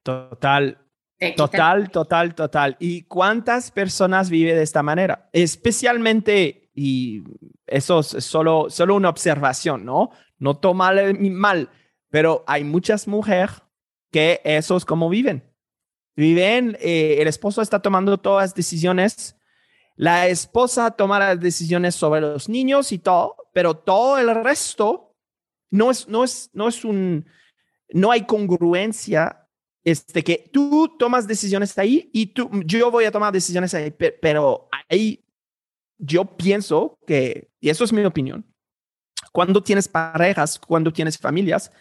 Total, 0.03 0.85
Total, 1.33 1.91
total, 1.91 2.35
total. 2.35 2.77
¿Y 2.79 3.03
cuántas 3.03 3.71
personas 3.71 4.31
viven 4.31 4.57
de 4.57 4.63
esta 4.63 4.83
manera? 4.83 5.29
Especialmente, 5.33 6.71
y 6.75 7.23
eso 7.67 8.01
es 8.01 8.25
solo, 8.25 8.67
solo 8.69 8.95
una 8.95 9.09
observación, 9.09 9.85
¿no? 9.85 10.11
No 10.39 10.57
toma 10.59 10.93
mal, 11.19 11.71
pero 12.11 12.45
hay 12.47 12.65
muchas 12.65 13.09
mujeres 13.09 13.63
que 14.11 14.41
eso 14.45 14.77
es 14.77 14.85
como 14.85 15.09
viven. 15.09 15.51
Viven, 16.17 16.77
eh, 16.81 17.17
el 17.21 17.29
esposo 17.29 17.63
está 17.63 17.81
tomando 17.81 18.19
todas 18.19 18.45
las 18.45 18.55
decisiones, 18.55 19.37
la 19.97 20.27
esposa 20.27 20.91
toma 20.93 21.19
las 21.19 21.41
decisiones 21.41 21.95
sobre 21.95 22.21
los 22.21 22.49
niños 22.49 22.93
y 22.93 22.99
todo, 22.99 23.37
pero 23.53 23.75
todo 23.75 24.19
el 24.19 24.33
resto 24.43 25.04
no 25.75 25.91
es, 25.91 26.07
no 26.07 26.23
es, 26.23 26.51
no 26.53 26.69
es 26.69 26.85
un, 26.85 27.27
no 27.91 28.13
hay 28.13 28.25
congruencia 28.27 29.49
este, 29.83 30.23
que 30.23 30.49
tú 30.53 30.97
tomas 30.97 31.27
decisiones 31.27 31.77
ahí 31.77 32.11
y 32.13 32.27
tú, 32.27 32.49
yo 32.65 32.93
voy 32.93 33.07
a 33.07 33.11
tomar 33.11 33.33
decisiones 33.33 33.75
ahí, 33.75 33.91
pero 33.91 34.69
ahí 34.89 35.25
yo 35.99 36.25
pienso 36.25 36.97
que, 37.07 37.51
y 37.61 37.71
eso 37.71 37.83
es 37.83 37.93
mi 37.93 38.05
opinión, 38.05 38.47
cuando 39.33 39.61
tienes 39.65 39.89
parejas, 39.89 40.61
cuando 40.61 40.93
tienes 40.93 41.19
familias, 41.19 41.73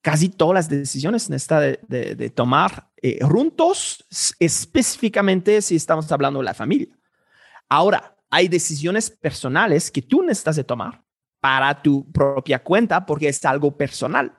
casi 0.00 0.30
todas 0.30 0.54
las 0.54 0.68
decisiones 0.70 1.28
necesitan 1.28 1.76
de, 1.86 2.14
de, 2.14 2.30
tomar 2.30 2.88
eh, 2.96 3.18
juntos, 3.22 4.06
específicamente 4.38 5.60
si 5.60 5.76
estamos 5.76 6.10
hablando 6.10 6.38
de 6.38 6.46
la 6.46 6.54
familia. 6.54 6.88
Ahora, 7.68 8.16
hay 8.30 8.48
decisiones 8.48 9.10
personales 9.10 9.90
que 9.90 10.00
tú 10.00 10.22
necesitas 10.22 10.56
de 10.56 10.64
tomar 10.64 11.04
para 11.40 11.82
tu 11.82 12.10
propia 12.10 12.62
cuenta 12.62 13.06
porque 13.06 13.28
es 13.28 13.44
algo 13.44 13.76
personal. 13.76 14.32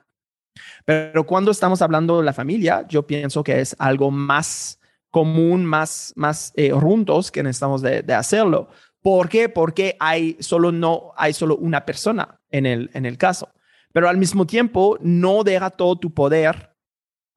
Pero 0.84 1.24
cuando 1.24 1.50
estamos 1.50 1.80
hablando 1.82 2.18
de 2.18 2.24
la 2.24 2.32
familia, 2.32 2.86
yo 2.88 3.06
pienso 3.06 3.42
que 3.42 3.60
es 3.60 3.74
algo 3.78 4.10
más 4.10 4.80
común, 5.10 5.64
más, 5.64 6.12
más 6.16 6.52
eh, 6.56 6.70
juntos 6.70 7.30
que 7.30 7.42
necesitamos 7.42 7.82
de, 7.82 8.02
de, 8.02 8.14
hacerlo. 8.14 8.68
¿Por 9.02 9.28
qué? 9.28 9.48
Porque 9.48 9.96
hay 9.98 10.36
solo, 10.40 10.72
no, 10.72 11.12
hay 11.16 11.32
solo 11.32 11.56
una 11.56 11.84
persona 11.84 12.40
en 12.50 12.66
el, 12.66 12.90
en 12.94 13.06
el 13.06 13.18
caso. 13.18 13.48
Pero 13.92 14.08
al 14.08 14.18
mismo 14.18 14.46
tiempo, 14.46 14.98
no 15.00 15.42
deja 15.42 15.70
todo 15.70 15.96
tu 15.96 16.12
poder 16.12 16.76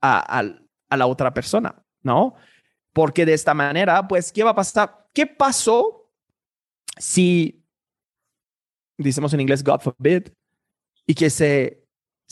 a, 0.02 0.40
a, 0.40 0.44
a 0.90 0.98
la 0.98 1.08
otra 1.08 1.34
persona, 1.34 1.76
¿no? 2.04 2.36
Porque 2.92 3.26
de 3.26 3.34
esta 3.34 3.54
manera, 3.54 4.08
pues, 4.08 4.32
¿qué 4.32 4.44
va 4.44 4.52
a 4.52 4.56
pasar? 4.56 5.08
¿Qué 5.14 5.26
pasó 5.26 6.12
si, 6.98 7.63
decimos 9.04 9.34
en 9.34 9.42
inglés, 9.42 9.64
God 9.64 9.82
forbid, 9.82 10.30
y 11.06 11.14
que 11.14 11.30
se 11.30 11.84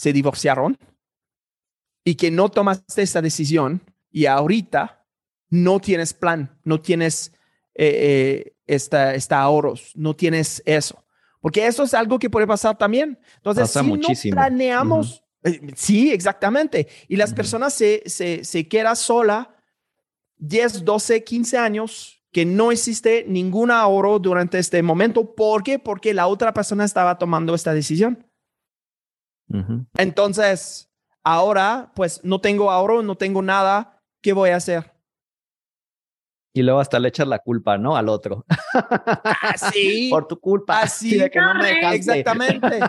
se 0.01 0.13
divorciaron 0.13 0.78
y 2.04 2.16
que 2.16 2.32
no 2.32 2.50
tomaste 2.50 3.04
esa 3.04 3.22
decisión 3.22 3.82
y 4.10 4.25
ahorita 4.25 5.06
no 5.50 5.80
tienes 5.80 6.13
plan, 6.13 6.58
no 6.63 6.82
tienes 6.82 7.32
eh, 7.75 8.48
eh, 8.48 8.56
esta, 8.66 9.42
ahorros, 9.42 9.92
no 9.96 10.16
tienes 10.16 10.63
eso. 10.66 11.06
Porque 11.40 11.68
eso 11.68 11.84
es 11.84 11.94
algo 11.94 12.18
que 12.18 12.32
puede 12.32 12.48
pasar 12.48 12.78
también. 12.78 13.20
Entonces, 13.38 13.70
si 13.70 13.84
no 13.84 14.36
planeamos, 14.36 15.24
eh, 15.44 15.60
sí, 15.75 16.12
exactamente. 16.12 16.88
Y 17.08 17.16
las 17.16 17.34
personas 17.34 17.74
se, 17.74 18.01
se, 18.08 18.44
se 18.44 18.68
quedan 18.68 18.96
sola 18.96 19.56
10, 20.38 20.84
12, 20.84 21.24
15 21.24 21.58
años 21.58 22.21
que 22.31 22.45
no 22.45 22.71
existe 22.71 23.25
ningún 23.27 23.71
ahorro 23.71 24.19
durante 24.19 24.57
este 24.57 24.81
momento. 24.81 25.35
¿Por 25.35 25.63
qué? 25.63 25.79
Porque 25.79 26.13
la 26.13 26.27
otra 26.27 26.53
persona 26.53 26.85
estaba 26.85 27.17
tomando 27.17 27.53
esta 27.53 27.73
decisión. 27.73 28.25
Entonces, 29.97 30.89
ahora, 31.23 31.91
pues 31.93 32.23
no 32.23 32.39
tengo 32.39 32.71
ahorro, 32.71 33.03
no 33.03 33.15
tengo 33.15 33.41
nada, 33.41 34.01
¿qué 34.21 34.31
voy 34.31 34.51
a 34.51 34.55
hacer? 34.55 34.93
Y 36.53 36.63
luego 36.63 36.79
hasta 36.79 37.00
le 37.00 37.09
echas 37.09 37.27
la 37.27 37.39
culpa, 37.39 37.77
¿no? 37.77 37.95
Al 37.95 38.09
otro. 38.09 38.45
Así. 39.41 40.09
Por 40.11 40.27
tu 40.27 40.39
culpa. 40.39 40.81
Así. 40.81 41.17
de 41.17 41.29
que 41.29 41.39
no 41.39 41.53
me 41.55 41.95
Exactamente. 41.95 42.79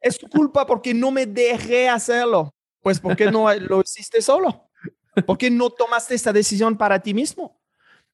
es 0.00 0.18
tu 0.18 0.28
culpa 0.28 0.66
porque 0.66 0.94
no 0.94 1.10
me 1.10 1.26
dejé 1.26 1.88
hacerlo. 1.88 2.54
Pues 2.80 2.98
porque 3.00 3.30
no 3.30 3.52
lo 3.54 3.80
hiciste 3.80 4.22
solo. 4.22 4.68
Porque 5.26 5.50
no 5.50 5.70
tomaste 5.70 6.14
esta 6.14 6.32
decisión 6.32 6.76
para 6.76 7.00
ti 7.00 7.12
mismo. 7.14 7.61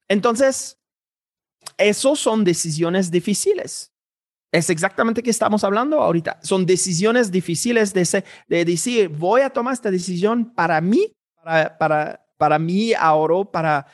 Entonces, 0.09 0.79
esos 1.77 2.19
son 2.19 2.43
decisiones 2.43 3.11
difíciles. 3.11 3.93
Es 4.51 4.69
exactamente 4.69 5.21
que 5.21 5.29
estamos 5.29 5.63
hablando 5.63 6.01
ahorita. 6.01 6.39
Son 6.41 6.65
decisiones 6.65 7.31
difíciles 7.31 7.93
de, 7.93 8.23
de 8.47 8.65
decir, 8.65 9.09
voy 9.09 9.41
a 9.41 9.51
tomar 9.51 9.73
esta 9.73 9.91
decisión 9.91 10.53
para 10.53 10.81
mí, 10.81 11.15
para, 11.43 12.25
para, 12.37 12.59
mi 12.59 12.93
ahorro, 12.93 13.49
para, 13.49 13.85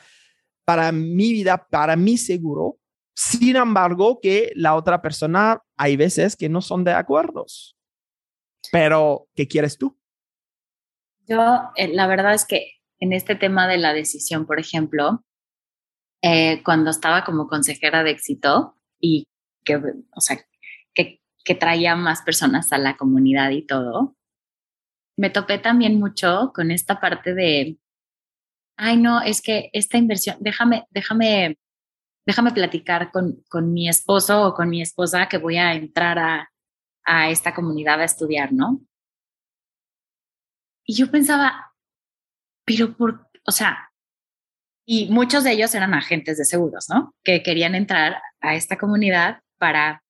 para 0.64 0.90
mi 0.92 1.32
vida, 1.32 1.68
para 1.68 1.94
mi 1.94 2.16
seguro. 2.16 2.78
Sin 3.14 3.56
embargo, 3.56 4.18
que 4.20 4.52
la 4.54 4.74
otra 4.74 5.02
persona, 5.02 5.62
hay 5.76 5.96
veces 5.96 6.36
que 6.36 6.48
no 6.48 6.62
son 6.62 6.84
de 6.84 6.92
acuerdos. 6.92 7.76
Pero, 8.72 9.28
¿qué 9.34 9.46
quieres 9.46 9.76
tú? 9.76 9.98
Yo, 11.28 11.70
eh, 11.76 11.88
la 11.88 12.06
verdad 12.06 12.34
es 12.34 12.46
que 12.46 12.72
en 12.98 13.12
este 13.12 13.34
tema 13.34 13.68
de 13.68 13.76
la 13.76 13.92
decisión, 13.92 14.46
por 14.46 14.58
ejemplo, 14.58 15.24
eh, 16.22 16.62
cuando 16.64 16.90
estaba 16.90 17.24
como 17.24 17.48
consejera 17.48 18.02
de 18.02 18.10
éxito 18.10 18.76
y 19.00 19.26
que, 19.64 19.76
o 19.76 20.20
sea, 20.20 20.38
que, 20.94 21.20
que 21.44 21.54
traía 21.54 21.96
más 21.96 22.22
personas 22.22 22.72
a 22.72 22.78
la 22.78 22.96
comunidad 22.96 23.50
y 23.50 23.62
todo, 23.66 24.16
me 25.16 25.30
topé 25.30 25.58
también 25.58 25.98
mucho 25.98 26.52
con 26.54 26.70
esta 26.70 27.00
parte 27.00 27.34
de, 27.34 27.78
ay, 28.76 28.96
no, 28.98 29.22
es 29.22 29.40
que 29.40 29.70
esta 29.72 29.96
inversión, 29.96 30.36
déjame, 30.40 30.86
déjame, 30.90 31.58
déjame 32.26 32.52
platicar 32.52 33.10
con, 33.10 33.42
con 33.48 33.72
mi 33.72 33.88
esposo 33.88 34.46
o 34.46 34.54
con 34.54 34.68
mi 34.68 34.82
esposa 34.82 35.28
que 35.28 35.38
voy 35.38 35.56
a 35.56 35.74
entrar 35.74 36.18
a, 36.18 36.50
a 37.04 37.30
esta 37.30 37.54
comunidad 37.54 38.00
a 38.00 38.04
estudiar, 38.04 38.52
¿no? 38.52 38.80
Y 40.84 40.94
yo 40.94 41.10
pensaba, 41.10 41.74
pero 42.64 42.96
por, 42.96 43.28
o 43.44 43.50
sea, 43.50 43.90
y 44.88 45.08
muchos 45.10 45.42
de 45.42 45.52
ellos 45.52 45.74
eran 45.74 45.94
agentes 45.94 46.38
de 46.38 46.44
seguros, 46.44 46.86
¿no? 46.88 47.12
Que 47.24 47.42
querían 47.42 47.74
entrar 47.74 48.22
a 48.40 48.54
esta 48.54 48.78
comunidad 48.78 49.40
para, 49.58 50.04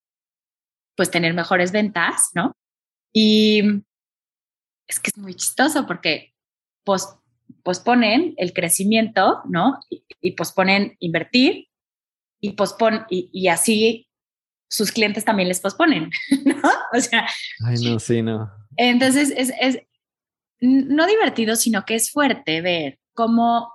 pues, 0.95 1.09
tener 1.09 1.33
mejores 1.33 1.71
ventas, 1.71 2.29
¿no? 2.35 2.55
Y 3.11 3.63
es 4.87 4.99
que 4.99 5.09
es 5.09 5.17
muy 5.17 5.33
chistoso 5.33 5.87
porque 5.87 6.35
pos, 6.83 7.17
posponen 7.63 8.35
el 8.37 8.53
crecimiento, 8.53 9.41
¿no? 9.49 9.79
Y, 10.21 10.31
posponen 10.33 10.95
invertir 10.99 11.67
y, 12.39 12.51
pospon, 12.51 13.07
y, 13.09 13.47
así 13.47 14.07
sus 14.69 14.91
clientes 14.91 15.25
también 15.25 15.47
les 15.47 15.59
posponen, 15.59 16.11
¿no? 16.45 16.61
O 16.93 16.99
sea. 16.99 17.27
Ay, 17.65 17.77
no, 17.83 17.99
sí, 17.99 18.21
no. 18.21 18.51
Entonces 18.75 19.33
es, 19.35 19.51
es 19.59 19.79
no 20.59 21.07
divertido, 21.07 21.55
sino 21.55 21.83
que 21.83 21.95
es 21.95 22.11
fuerte 22.11 22.61
ver 22.61 22.99
cómo 23.15 23.71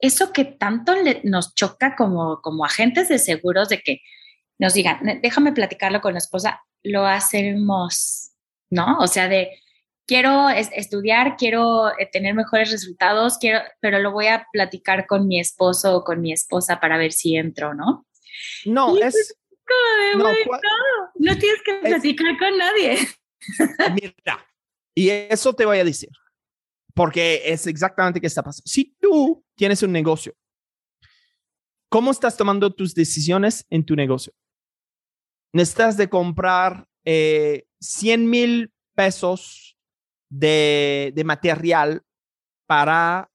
eso 0.00 0.32
que 0.32 0.44
tanto 0.44 0.94
nos 1.24 1.54
choca 1.54 1.96
como, 1.96 2.40
como 2.40 2.64
agentes 2.64 3.08
de 3.08 3.18
seguros 3.18 3.68
de 3.68 3.80
que 3.80 4.00
nos 4.58 4.74
digan, 4.74 5.20
déjame 5.22 5.52
platicarlo 5.52 6.00
con 6.00 6.14
la 6.14 6.18
esposa, 6.18 6.62
lo 6.82 7.06
hacemos, 7.06 8.32
¿no? 8.70 8.98
O 8.98 9.06
sea, 9.06 9.28
de, 9.28 9.50
quiero 10.06 10.48
estudiar, 10.48 11.36
quiero 11.36 11.90
eh, 11.98 12.08
tener 12.10 12.34
mejores 12.34 12.72
resultados, 12.72 13.38
quiero, 13.38 13.60
pero 13.80 14.00
lo 14.00 14.10
voy 14.10 14.26
a 14.26 14.46
platicar 14.52 15.06
con 15.06 15.28
mi 15.28 15.38
esposo 15.38 15.96
o 15.96 16.04
con 16.04 16.20
mi 16.20 16.32
esposa 16.32 16.80
para 16.80 16.96
ver 16.96 17.12
si 17.12 17.36
entro, 17.36 17.74
¿no? 17.74 18.06
No, 18.64 18.96
es... 18.96 19.36
no, 20.16 20.24
no, 21.14 21.38
tienes 21.38 21.62
que 21.64 21.74
platicar 21.82 22.38
con 22.38 22.56
nadie. 22.56 22.98
Mira, 23.94 24.46
y 24.94 25.10
eso 25.10 25.52
te 25.52 25.66
voy 25.66 25.78
a 25.78 25.84
decir, 25.84 26.10
porque 26.98 27.42
es 27.44 27.64
exactamente 27.68 28.20
qué 28.20 28.26
está 28.26 28.42
pasando. 28.42 28.66
Si 28.66 28.96
tú 29.00 29.44
tienes 29.54 29.84
un 29.84 29.92
negocio, 29.92 30.34
¿cómo 31.88 32.10
estás 32.10 32.36
tomando 32.36 32.74
tus 32.74 32.92
decisiones 32.92 33.64
en 33.70 33.84
tu 33.84 33.94
negocio? 33.94 34.32
Necesitas 35.52 35.96
de 35.96 36.08
comprar 36.08 36.88
eh, 37.04 37.68
100 37.78 38.28
mil 38.28 38.72
pesos 38.96 39.78
de, 40.28 41.22
material 41.24 42.02
para, 42.66 43.30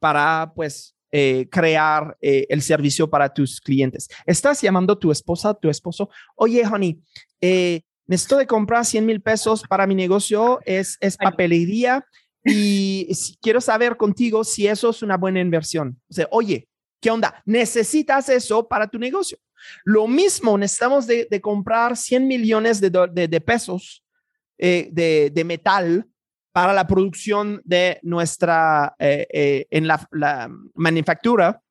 para 0.00 0.50
pues, 0.56 0.96
eh, 1.12 1.46
crear 1.52 2.18
eh, 2.20 2.46
el 2.48 2.62
servicio 2.62 3.08
para 3.08 3.32
tus 3.32 3.60
clientes. 3.60 4.08
Estás 4.26 4.60
llamando 4.60 4.94
a 4.94 4.98
tu 4.98 5.12
esposa, 5.12 5.54
tu 5.54 5.70
esposo, 5.70 6.10
oye, 6.34 6.66
honey, 6.66 7.00
eh, 7.40 7.82
necesito 8.08 8.38
de 8.38 8.48
comprar 8.48 8.84
100 8.84 9.06
mil 9.06 9.22
pesos 9.22 9.62
para 9.68 9.86
mi 9.86 9.94
negocio, 9.94 10.58
es, 10.64 10.98
es 11.00 11.16
papelería 11.16 12.04
y 12.48 13.08
quiero 13.40 13.60
saber 13.60 13.96
contigo 13.96 14.44
si 14.44 14.66
eso 14.66 14.90
es 14.90 15.02
una 15.02 15.16
buena 15.16 15.40
inversión. 15.40 16.00
O 16.08 16.14
sea, 16.14 16.28
oye, 16.30 16.68
¿qué 17.00 17.10
onda? 17.10 17.42
Necesitas 17.44 18.28
eso 18.28 18.66
para 18.66 18.88
tu 18.88 18.98
negocio. 18.98 19.38
Lo 19.84 20.06
mismo, 20.06 20.56
necesitamos 20.56 21.06
de, 21.06 21.40
comprar 21.40 21.96
100 21.96 22.26
millones 22.26 22.80
de, 22.80 22.90
de, 22.90 23.40
pesos 23.40 24.04
de, 24.58 25.42
metal 25.44 26.06
para 26.52 26.72
la 26.72 26.86
producción 26.86 27.60
de 27.64 28.00
nuestra, 28.02 28.94
eh, 28.98 29.26
eh, 29.32 29.66
en 29.70 29.86
la, 29.86 30.50
manufactura, 30.74 31.62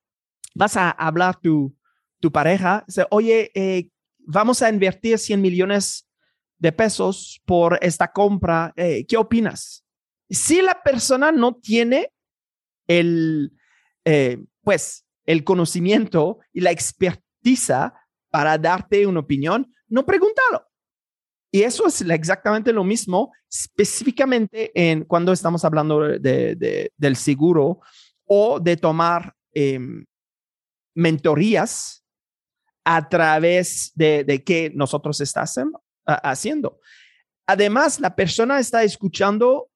vas 0.55 0.77
a 0.77 0.91
hablar 0.91 1.39
tu, 1.41 1.75
tu 2.19 2.31
pareja, 2.31 2.86
oye, 3.10 3.51
eh, 3.53 3.89
vamos 4.19 4.62
a 4.62 4.69
invertir 4.69 5.17
100 5.19 5.41
millones 5.41 6.07
de 6.57 6.72
pesos 6.72 7.41
por 7.46 7.77
esta 7.81 8.12
compra, 8.12 8.74
¿qué 8.75 9.17
opinas? 9.17 9.87
Si 10.29 10.62
la 10.62 10.81
persona 10.84 11.31
no 11.31 11.55
tiene 11.55 12.12
el, 12.88 13.53
pues, 14.62 15.05
el 15.25 15.43
conocimiento 15.43 16.39
y 16.53 16.62
la 16.62 16.72
expertiza 16.72 17.93
para 18.29 18.57
darte 18.57 19.05
una 19.05 19.22
opinión, 19.22 19.74
no 19.88 20.05
pregúntalo. 20.05 20.67
Y 21.51 21.63
eso 21.63 21.88
es 21.88 22.01
exactamente 22.01 22.74
lo 22.74 22.84
mismo, 22.84 23.31
específicamente 23.50 24.72
en 24.75 25.05
cuando 25.05 25.31
estamos 25.31 25.63
hablando 25.63 26.01
de, 26.01 26.91
del 26.96 27.15
seguro 27.15 27.79
o 28.25 28.60
de 28.60 28.75
tomar 28.75 29.34
em, 29.53 30.05
mentorías 30.93 32.03
a 32.84 33.07
través 33.07 33.91
de, 33.96 34.24
de 34.24 34.43
qué 34.43 34.72
nosotros 34.75 35.22
estamos 35.22 35.81
haciendo. 36.05 36.79
Además, 37.46 38.00
la 38.00 38.15
persona 38.15 38.60
está 38.60 38.84
escuchando 38.84 39.69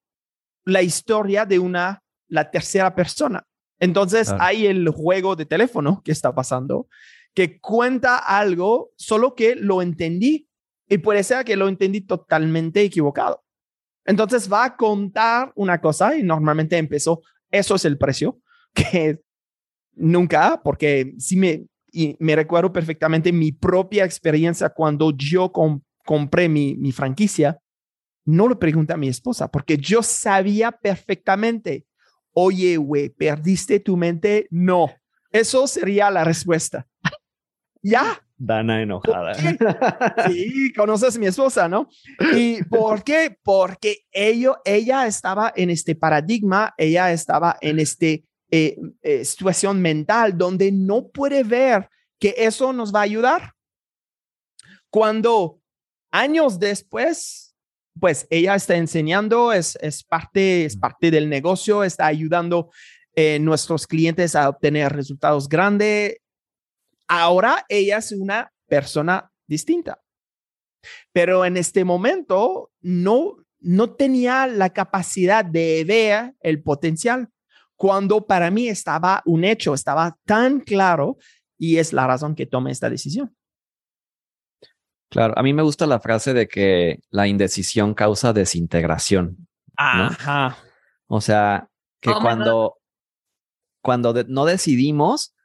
la 0.65 0.82
historia 0.82 1.46
de 1.46 1.60
una, 1.60 2.01
la 2.27 2.50
tercera 2.51 2.94
persona. 2.96 3.44
Entonces, 3.80 4.32
hay 4.39 4.68
el 4.68 4.88
juego 4.89 5.36
de 5.36 5.46
teléfono 5.46 6.01
que 6.06 6.12
está 6.12 6.36
pasando, 6.36 6.88
que 7.34 7.60
cuenta 7.60 8.18
algo, 8.18 8.91
solo 8.96 9.34
que 9.34 9.56
lo 9.56 9.82
entendí 9.82 10.48
y 10.88 10.98
puede 10.98 11.24
ser 11.24 11.46
que 11.46 11.56
lo 11.56 11.70
entendí 11.70 12.01
totalmente 12.01 12.82
equivocado. 12.82 13.44
Entonces 14.06 14.51
va 14.51 14.65
a 14.65 14.75
contar 14.75 15.53
una 15.56 15.80
cosa 15.80 16.18
y 16.18 16.24
normalmente 16.24 16.77
empezó, 16.77 17.22
eso 17.50 17.75
es 17.75 17.86
el 17.86 17.98
precio, 17.98 18.39
que 18.74 19.22
nunca, 19.94 20.62
porque 20.62 21.13
sí 21.18 21.38
me, 21.38 21.65
y 21.91 22.18
me 22.20 22.36
recuerdo 22.36 22.74
perfectamente 22.74 23.32
mi 23.32 23.53
propia 23.53 24.03
experiencia 24.03 24.70
cuando 24.70 25.12
yo 25.15 25.51
compré 26.06 26.50
mi, 26.50 26.76
mi 26.76 26.91
franquicia, 26.91 27.58
no 28.25 28.47
le 28.47 28.55
pregunté 28.55 28.93
a 28.93 28.97
mi 28.97 29.07
esposa, 29.07 29.49
porque 29.49 29.77
yo 29.77 30.03
sabía 30.03 30.71
perfectamente, 30.71 31.86
oye, 32.34 32.77
güey, 32.77 33.10
¿perdiste 33.10 33.79
tu 33.79 33.97
mente? 33.97 34.47
No, 34.49 34.89
eso 35.31 35.67
sería 35.67 36.12
la 36.12 36.23
respuesta. 36.23 36.88
ya, 37.81 38.21
Dana 38.43 38.81
enojada. 38.81 39.36
Sí, 40.27 40.73
conoces 40.73 41.15
a 41.15 41.19
mi 41.19 41.27
esposa, 41.27 41.69
¿no? 41.69 41.88
¿Y 42.36 42.63
por 42.63 43.03
qué? 43.03 43.38
Porque 43.43 43.99
ello, 44.12 44.57
ella 44.65 45.05
estaba 45.05 45.53
en 45.55 45.69
este 45.69 45.93
paradigma, 45.93 46.73
ella 46.75 47.12
estaba 47.12 47.57
en 47.62 47.79
esta 47.79 48.07
eh, 48.07 48.25
eh, 48.49 49.23
situación 49.25 49.79
mental 49.79 50.36
donde 50.36 50.71
no 50.71 51.07
puede 51.10 51.43
ver 51.43 51.88
que 52.19 52.34
eso 52.36 52.73
nos 52.73 52.93
va 52.93 53.01
a 53.01 53.03
ayudar. 53.03 53.53
Cuando 54.89 55.62
años 56.10 56.57
después, 56.57 57.50
pues 58.01 58.27
ella 58.29 58.55
está 58.55 58.75
enseñando, 58.75 59.53
es, 59.53 59.77
es, 59.81 60.03
parte, 60.03 60.65
es 60.65 60.75
parte 60.75 61.09
del 61.09 61.29
negocio, 61.29 61.85
está 61.85 62.07
ayudando 62.07 62.69
a 62.69 63.21
eh, 63.21 63.39
nuestros 63.39 63.87
clientes 63.87 64.35
a 64.35 64.49
obtener 64.49 64.91
resultados 64.91 65.47
grandes, 65.47 66.17
Ahora 67.13 67.65
ella 67.67 67.97
es 67.97 68.13
una 68.13 68.53
persona 68.69 69.29
distinta. 69.45 69.99
Pero 71.11 71.43
en 71.43 71.57
este 71.57 71.83
momento 71.83 72.71
no, 72.79 73.35
no 73.59 73.95
tenía 73.95 74.47
la 74.47 74.69
capacidad 74.69 75.43
de 75.43 75.83
ver 75.85 76.33
el 76.39 76.63
potencial 76.63 77.27
cuando 77.75 78.25
para 78.25 78.49
mí 78.49 78.69
estaba 78.69 79.21
un 79.25 79.43
hecho, 79.43 79.73
estaba 79.73 80.17
tan 80.25 80.61
claro 80.61 81.17
y 81.57 81.79
es 81.79 81.91
la 81.91 82.07
razón 82.07 82.33
que 82.33 82.45
tomé 82.45 82.71
esta 82.71 82.89
decisión. 82.89 83.35
Claro, 85.12 85.34
a 85.38 85.43
mí 85.43 85.54
me 85.54 85.62
gusta 85.62 85.86
la 85.88 86.00
frase 86.00 86.34
de 86.34 86.47
que 86.47 87.02
la 87.10 87.28
indecisión 87.28 87.93
causa 87.93 88.32
desintegración. 88.32 89.50
Ajá. 89.76 90.58
O 91.08 91.19
sea, 91.19 91.67
que 92.00 92.12
oh 92.12 92.19
cuando, 92.21 92.78
cuando 93.82 94.13
no 94.30 94.45
decidimos, 94.45 95.36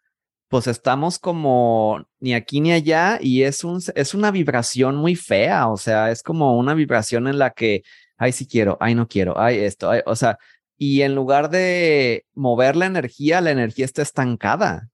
pues 0.47 0.69
estamos 0.69 1.19
como 1.19 2.07
ni 2.21 2.35
aquí 2.35 2.61
ni 2.61 2.71
allá 2.71 3.19
y 3.21 3.43
es, 3.43 3.65
un, 3.65 3.83
es 3.97 4.15
una 4.15 4.31
vibración 4.31 4.95
muy 4.95 5.17
fea, 5.17 5.67
o 5.67 5.77
sea, 5.77 6.13
es 6.13 6.23
como 6.23 6.57
una 6.57 6.75
vibración 6.75 7.27
en 7.27 7.41
la 7.41 7.51
que, 7.51 7.83
ay, 8.17 8.31
sí 8.31 8.47
quiero, 8.47 8.79
ay, 8.79 8.95
no 8.95 9.09
quiero, 9.09 9.37
ay, 9.37 9.59
esto, 9.59 9.91
o 10.07 10.15
sea, 10.15 10.39
y 10.79 11.03
en 11.03 11.17
lugar 11.17 11.51
de 11.51 12.25
mover 12.35 12.77
la 12.77 12.87
energía, 12.87 13.41
la 13.41 13.51
energía 13.51 13.85
está 13.85 14.03
estancada. 14.03 14.91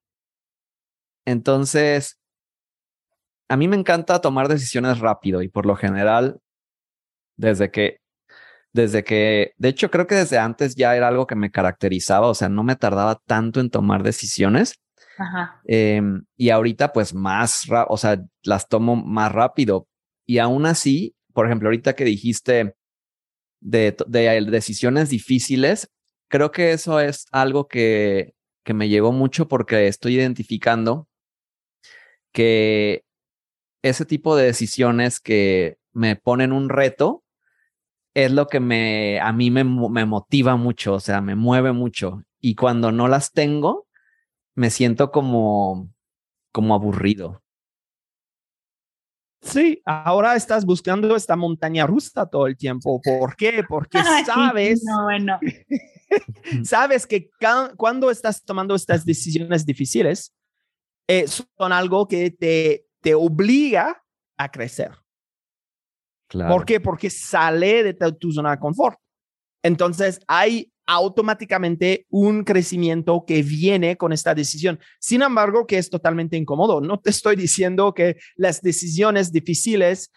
Entonces, 1.27 2.22
a 3.53 3.57
mí 3.57 3.69
me 3.69 3.77
encanta 3.77 4.21
tomar 4.21 4.49
decisiones 4.49 4.99
rápido 4.99 5.43
y 5.43 5.49
por 5.49 5.67
lo 5.67 5.77
general, 5.77 6.41
desde 7.37 7.71
que, 7.71 7.99
desde 8.73 9.05
que, 9.05 9.53
de 9.59 9.69
hecho, 9.69 9.91
creo 9.91 10.07
que 10.07 10.15
desde 10.15 10.39
antes 10.39 10.75
ya 10.75 10.97
era 10.97 11.09
algo 11.09 11.27
que 11.27 11.35
me 11.35 11.51
caracterizaba, 11.51 12.29
o 12.29 12.35
sea, 12.35 12.49
no 12.49 12.63
me 12.63 12.77
tardaba 12.77 13.21
tanto 13.27 13.61
en 13.61 13.71
tomar 13.71 14.03
decisiones 14.03 14.83
Em, 15.65 16.25
y 16.37 16.51
ahorita 16.51 16.93
pues 16.93 17.15
más, 17.15 17.67
o 17.89 17.97
sea, 17.97 18.23
las 18.43 18.69
tomo 18.69 18.97
más 18.97 19.33
rápido. 19.33 19.87
Y 20.27 20.39
aún 20.39 20.67
así, 20.67 21.15
por 21.33 21.47
ejemplo, 21.47 21.69
ahorita 21.69 21.95
que 21.95 22.05
dijiste 22.05 22.75
de, 23.61 23.97
de 24.07 24.41
decisiones 24.43 25.11
difíciles, 25.11 25.89
creo 26.29 26.51
que 26.51 26.73
eso 26.73 27.01
es 27.01 27.27
algo 27.33 27.69
que, 27.69 28.35
que 28.65 28.75
me 28.75 28.89
llegó 28.89 29.13
mucho 29.13 29.49
porque 29.49 29.89
estoy 29.89 30.17
identificando 30.17 31.09
que 32.33 33.05
ese 33.83 34.05
tipo 34.05 34.37
de 34.37 34.47
decisiones 34.47 35.21
que 35.21 35.79
me 35.93 36.17
ponen 36.17 36.53
un 36.53 36.69
reto 36.69 37.25
es 38.15 38.31
lo 38.31 38.47
que 38.47 38.61
me, 38.61 39.21
a 39.21 39.33
mí 39.33 39.51
me, 39.51 39.65
me 39.65 40.05
motiva 40.05 40.57
mucho, 40.57 40.95
o 40.95 41.01
sea, 41.01 41.21
me 41.21 41.35
mueve 41.35 41.73
mucho. 41.73 42.23
Y 42.41 42.55
cuando 42.55 42.93
no 42.93 43.09
las 43.09 43.33
tengo, 43.33 43.87
me 44.55 44.71
siento 44.71 45.11
como, 45.11 45.91
como 46.53 46.75
aburrido. 46.75 47.43
Sí, 49.41 49.83
ahora 49.85 50.37
estás 50.37 50.65
buscando 50.65 51.17
esta 51.17 51.35
montaña 51.35 51.85
rusa 51.85 52.27
todo 52.27 52.47
el 52.47 52.57
tiempo. 52.57 53.01
¿Por 53.03 53.35
qué? 53.35 53.65
Porque 53.69 53.99
sabes, 54.27 54.85
no, 54.85 55.05
bueno. 55.05 55.41
sabes 56.65 57.07
que 57.07 57.31
cuando 57.77 58.11
estás 58.11 58.45
tomando 58.45 58.75
estas 58.77 59.05
decisiones 59.05 59.67
difíciles, 59.67 60.33
eh, 61.09 61.27
son 61.27 61.73
algo 61.73 62.07
que 62.07 62.31
te, 62.31 62.87
te 63.03 63.15
obliga 63.15 64.03
a 64.39 64.51
crecer. 64.51 64.93
Claro. 66.29 66.55
¿Por 66.55 66.65
qué? 66.65 66.81
Porque 66.81 67.11
sale 67.11 67.83
de 67.83 67.95
tu 68.13 68.33
zona 68.33 68.53
de 68.53 68.59
confort. 68.59 68.99
Entonces 69.63 70.21
hay 70.27 70.73
automáticamente 70.87 72.07
un 72.11 72.43
crecimiento 72.43 73.25
que 73.27 73.43
viene 73.43 73.97
con 73.97 74.13
esta 74.13 74.35
decisión. 74.35 74.81
Sin 74.99 75.23
embargo, 75.23 75.67
que 75.67 75.79
es 75.79 75.91
totalmente 75.91 76.37
incómodo. 76.37 76.81
No 76.81 76.99
te 76.99 77.11
estoy 77.11 77.37
diciendo 77.37 77.95
que 77.95 78.17
las 78.35 78.63
decisiones 78.63 79.33
difíciles 79.33 80.11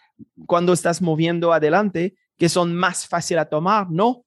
cuando 0.46 0.72
estás 0.72 1.02
moviendo 1.02 1.52
adelante 1.52 2.16
que 2.36 2.48
son 2.48 2.74
más 2.74 3.06
fáciles 3.06 3.42
a 3.42 3.48
tomar, 3.48 3.90
no. 3.90 4.24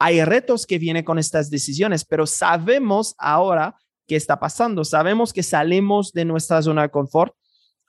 Hay 0.00 0.24
retos 0.24 0.66
que 0.66 0.78
vienen 0.78 1.04
con 1.04 1.18
estas 1.18 1.50
decisiones, 1.50 2.04
pero 2.04 2.26
sabemos 2.26 3.14
ahora 3.18 3.76
qué 4.06 4.16
está 4.16 4.40
pasando, 4.40 4.84
sabemos 4.84 5.32
que 5.32 5.42
salimos 5.42 6.12
de 6.12 6.24
nuestra 6.24 6.60
zona 6.60 6.82
de 6.82 6.90
confort 6.90 7.34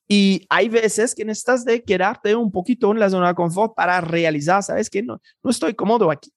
y 0.07 0.45
hay 0.49 0.69
veces 0.69 1.15
que 1.15 1.25
necesitas 1.25 1.65
de 1.65 1.83
quedarte 1.83 2.35
un 2.35 2.51
poquito 2.51 2.91
en 2.91 2.99
la 2.99 3.09
zona 3.09 3.29
de 3.29 3.35
confort 3.35 3.73
para 3.75 4.01
realizar, 4.01 4.61
sabes 4.61 4.89
que 4.89 5.01
no, 5.01 5.19
no 5.43 5.49
estoy 5.49 5.73
cómodo 5.73 6.11
aquí, 6.11 6.31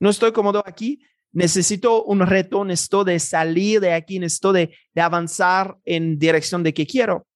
no 0.00 0.08
estoy 0.08 0.32
cómodo 0.32 0.62
aquí, 0.64 1.02
necesito 1.32 2.04
un 2.04 2.20
reto, 2.20 2.64
necesito 2.64 3.04
de 3.04 3.18
salir 3.18 3.80
de 3.80 3.92
aquí, 3.92 4.18
necesito 4.18 4.52
de, 4.52 4.74
de 4.94 5.00
avanzar 5.00 5.76
en 5.84 6.18
dirección 6.18 6.62
de 6.62 6.72
que 6.72 6.86
quiero. 6.86 7.26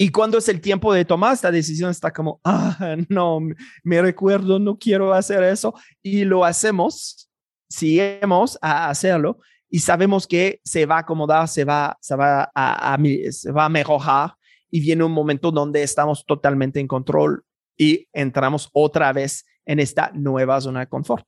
Y 0.00 0.10
cuando 0.10 0.38
es 0.38 0.48
el 0.48 0.60
tiempo 0.60 0.92
de 0.92 1.04
tomar 1.04 1.34
esta 1.34 1.50
decisión, 1.50 1.90
está 1.90 2.12
como, 2.12 2.40
ah, 2.44 2.96
no, 3.08 3.40
me 3.82 4.00
recuerdo, 4.00 4.60
no 4.60 4.78
quiero 4.78 5.12
hacer 5.12 5.42
eso. 5.42 5.74
Y 6.00 6.24
lo 6.24 6.44
hacemos, 6.44 7.28
sigamos 7.68 8.56
a 8.62 8.88
hacerlo 8.88 9.40
y 9.70 9.80
sabemos 9.80 10.26
que 10.26 10.60
se 10.64 10.86
va 10.86 10.96
a 10.96 11.00
acomodar, 11.00 11.48
se 11.48 11.64
va, 11.64 11.96
se 12.00 12.16
va 12.16 12.50
a, 12.54 12.98
se 13.30 13.52
va 13.52 13.66
a 13.66 13.68
mejorar 13.68 14.34
y 14.70 14.80
viene 14.80 15.04
un 15.04 15.12
momento 15.12 15.50
donde 15.50 15.82
estamos 15.82 16.24
totalmente 16.24 16.80
en 16.80 16.88
control 16.88 17.44
y 17.76 18.08
entramos 18.12 18.70
otra 18.72 19.12
vez 19.12 19.44
en 19.64 19.80
esta 19.80 20.10
nueva 20.14 20.60
zona 20.60 20.80
de 20.80 20.88
confort. 20.88 21.26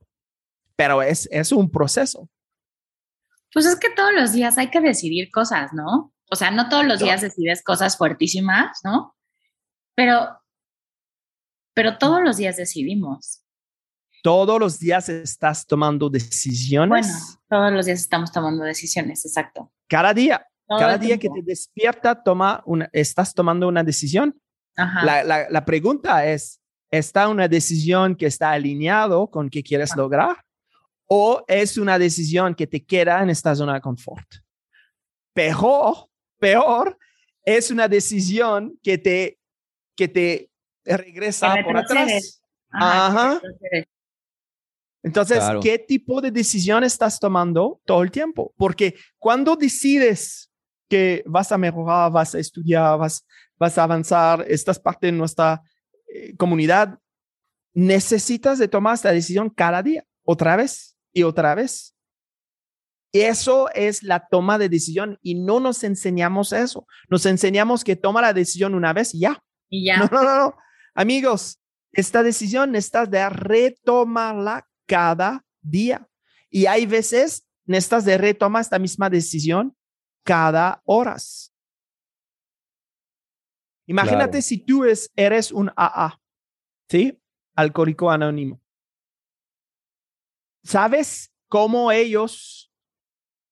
Pero 0.76 1.03
es, 1.03 1.29
es 1.31 1.53
un 1.53 1.70
proceso. 1.70 2.29
Pues 3.53 3.66
es 3.66 3.76
que 3.76 3.90
todos 3.90 4.12
los 4.14 4.33
días 4.33 4.57
hay 4.59 4.70
que 4.70 4.81
decidir 4.81 5.31
cosas, 5.31 5.72
¿no? 5.72 6.14
O 6.31 6.37
sea, 6.37 6.50
no 6.50 6.68
todos 6.68 6.87
los 6.87 7.00
días 7.00 7.20
decides 7.20 7.62
cosas 7.62 7.96
fuertísimas, 7.96 8.81
¿no? 8.85 9.16
Pero, 9.96 10.40
pero 11.74 11.98
todos 11.98 12.22
los 12.22 12.37
días 12.37 12.57
decidimos. 12.57 13.39
Todos 14.23 14.61
los 14.61 14.79
días 14.79 15.09
estás 15.09 15.67
tomando 15.67 16.11
decisiones. 16.11 17.07
Bueno, 17.07 17.19
todos 17.49 17.73
los 17.73 17.87
días 17.87 18.01
estamos 18.01 18.33
tomando 18.33 18.65
decisiones, 18.65 19.25
exacto. 19.25 19.73
Cada 19.89 20.13
día, 20.15 20.47
cada 20.69 20.99
día 20.99 21.19
que 21.19 21.29
te 21.29 21.43
despierta, 21.43 22.23
toma 22.23 22.63
una, 22.67 22.89
estás 22.93 23.35
tomando 23.35 23.67
una 23.67 23.83
decisión. 23.83 24.39
Ajá. 24.77 25.05
La, 25.05 25.25
la, 25.25 25.51
la, 25.51 25.65
pregunta 25.65 26.27
es, 26.27 26.61
¿está 26.91 27.29
una 27.29 27.49
decisión 27.49 28.15
que 28.15 28.27
está 28.27 28.53
alineado 28.53 29.29
con 29.29 29.51
qué 29.51 29.63
quieres 29.63 29.97
lograr? 29.97 30.37
¿O 31.07 31.45
es 31.49 31.77
una 31.77 31.99
decisión 31.99 32.55
que 32.55 32.67
te 32.67 32.85
queda 32.85 33.23
en 33.23 33.31
esta 33.31 33.55
zona 33.55 33.75
de 33.75 33.81
confort? 33.81 34.27
Peor 35.33 36.11
peor 36.41 36.99
es 37.45 37.71
una 37.71 37.87
decisión 37.87 38.77
que 38.83 38.99
te, 38.99 39.39
que 39.95 40.09
te 40.09 40.51
regresa 40.85 41.55
por 41.65 41.77
atrás. 41.77 42.43
Ajá. 42.73 43.41
Entonces, 45.03 45.43
¿qué 45.63 45.79
tipo 45.79 46.21
de 46.21 46.31
decisión 46.31 46.85
estás 46.85 47.19
tomando 47.19 47.81
todo 47.85 48.03
el 48.03 48.11
tiempo? 48.11 48.53
Porque 48.57 48.97
cuando 49.19 49.57
decides 49.57 50.51
que 50.89 51.23
vas 51.27 51.53
a 51.53 51.59
mejorar, 51.59 52.13
vas 52.13 52.35
a 52.35 52.39
estudiar, 52.39 52.99
vas, 52.99 53.27
vas 53.59 53.79
a 53.79 53.85
avanzar, 53.85 54.45
estás 54.47 54.79
parte 54.79 55.07
de 55.07 55.13
nuestra 55.13 55.63
eh, 56.07 56.37
comunidad, 56.37 56.99
necesitas 57.73 58.59
de 58.59 58.69
tomar 58.69 58.95
esta 58.95 59.13
decisión 59.13 59.49
cada 59.49 59.83
día, 59.83 60.05
otra 60.25 60.57
vez 60.57 60.97
y 61.13 61.23
otra 61.23 61.55
vez. 61.55 61.95
Eso 63.13 63.71
es 63.75 64.03
la 64.03 64.27
toma 64.29 64.59
de 64.59 64.69
decisión 64.69 65.19
y 65.23 65.35
no 65.35 65.61
nos 65.61 65.83
enseñamos 65.83 66.53
eso. 66.53 66.87
Nos 67.09 67.27
enseñamos 67.27 67.83
que 67.85 67.97
toma 67.97 68.21
la 68.21 68.33
decisión 68.33 68.75
una 68.75 68.93
vez 68.93 69.15
y 69.15 69.21
ya. 69.21 69.43
Y 69.69 69.87
ya. 69.87 69.99
No, 69.99 70.09
no, 70.13 70.23
no, 70.23 70.55
Amigos, 70.95 71.61
esta 71.93 72.23
decisión 72.23 72.73
necesitas 72.73 73.11
de 73.11 73.29
retomarla 73.29 74.69
cada 74.90 75.44
día. 75.62 76.05
Y 76.50 76.66
hay 76.66 76.85
veces 76.85 77.46
necesitas 77.64 78.05
de 78.05 78.18
retomar 78.18 78.62
esta 78.62 78.81
misma 78.81 79.09
decisión 79.09 79.76
cada 80.24 80.83
horas. 80.85 81.55
Imagínate 83.87 84.42
si 84.42 84.59
tú 84.59 84.85
eres 85.14 85.53
un 85.53 85.70
AA, 85.76 86.20
¿sí? 86.88 87.16
Alcohólico 87.55 88.11
anónimo. 88.11 88.61
¿Sabes 90.64 91.33
cómo 91.48 91.92
ellos 91.92 92.72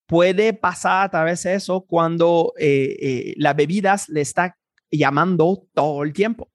puede 0.06 0.54
pasar 0.54 1.04
a 1.04 1.10
través 1.10 1.44
de 1.44 1.54
eso 1.54 1.82
cuando 1.82 2.52
eh, 2.58 2.96
eh, 3.00 3.34
las 3.36 3.54
bebidas 3.54 4.08
le 4.08 4.22
está 4.22 4.58
llamando 4.90 5.68
todo 5.74 6.02
el 6.02 6.12
tiempo. 6.12 6.50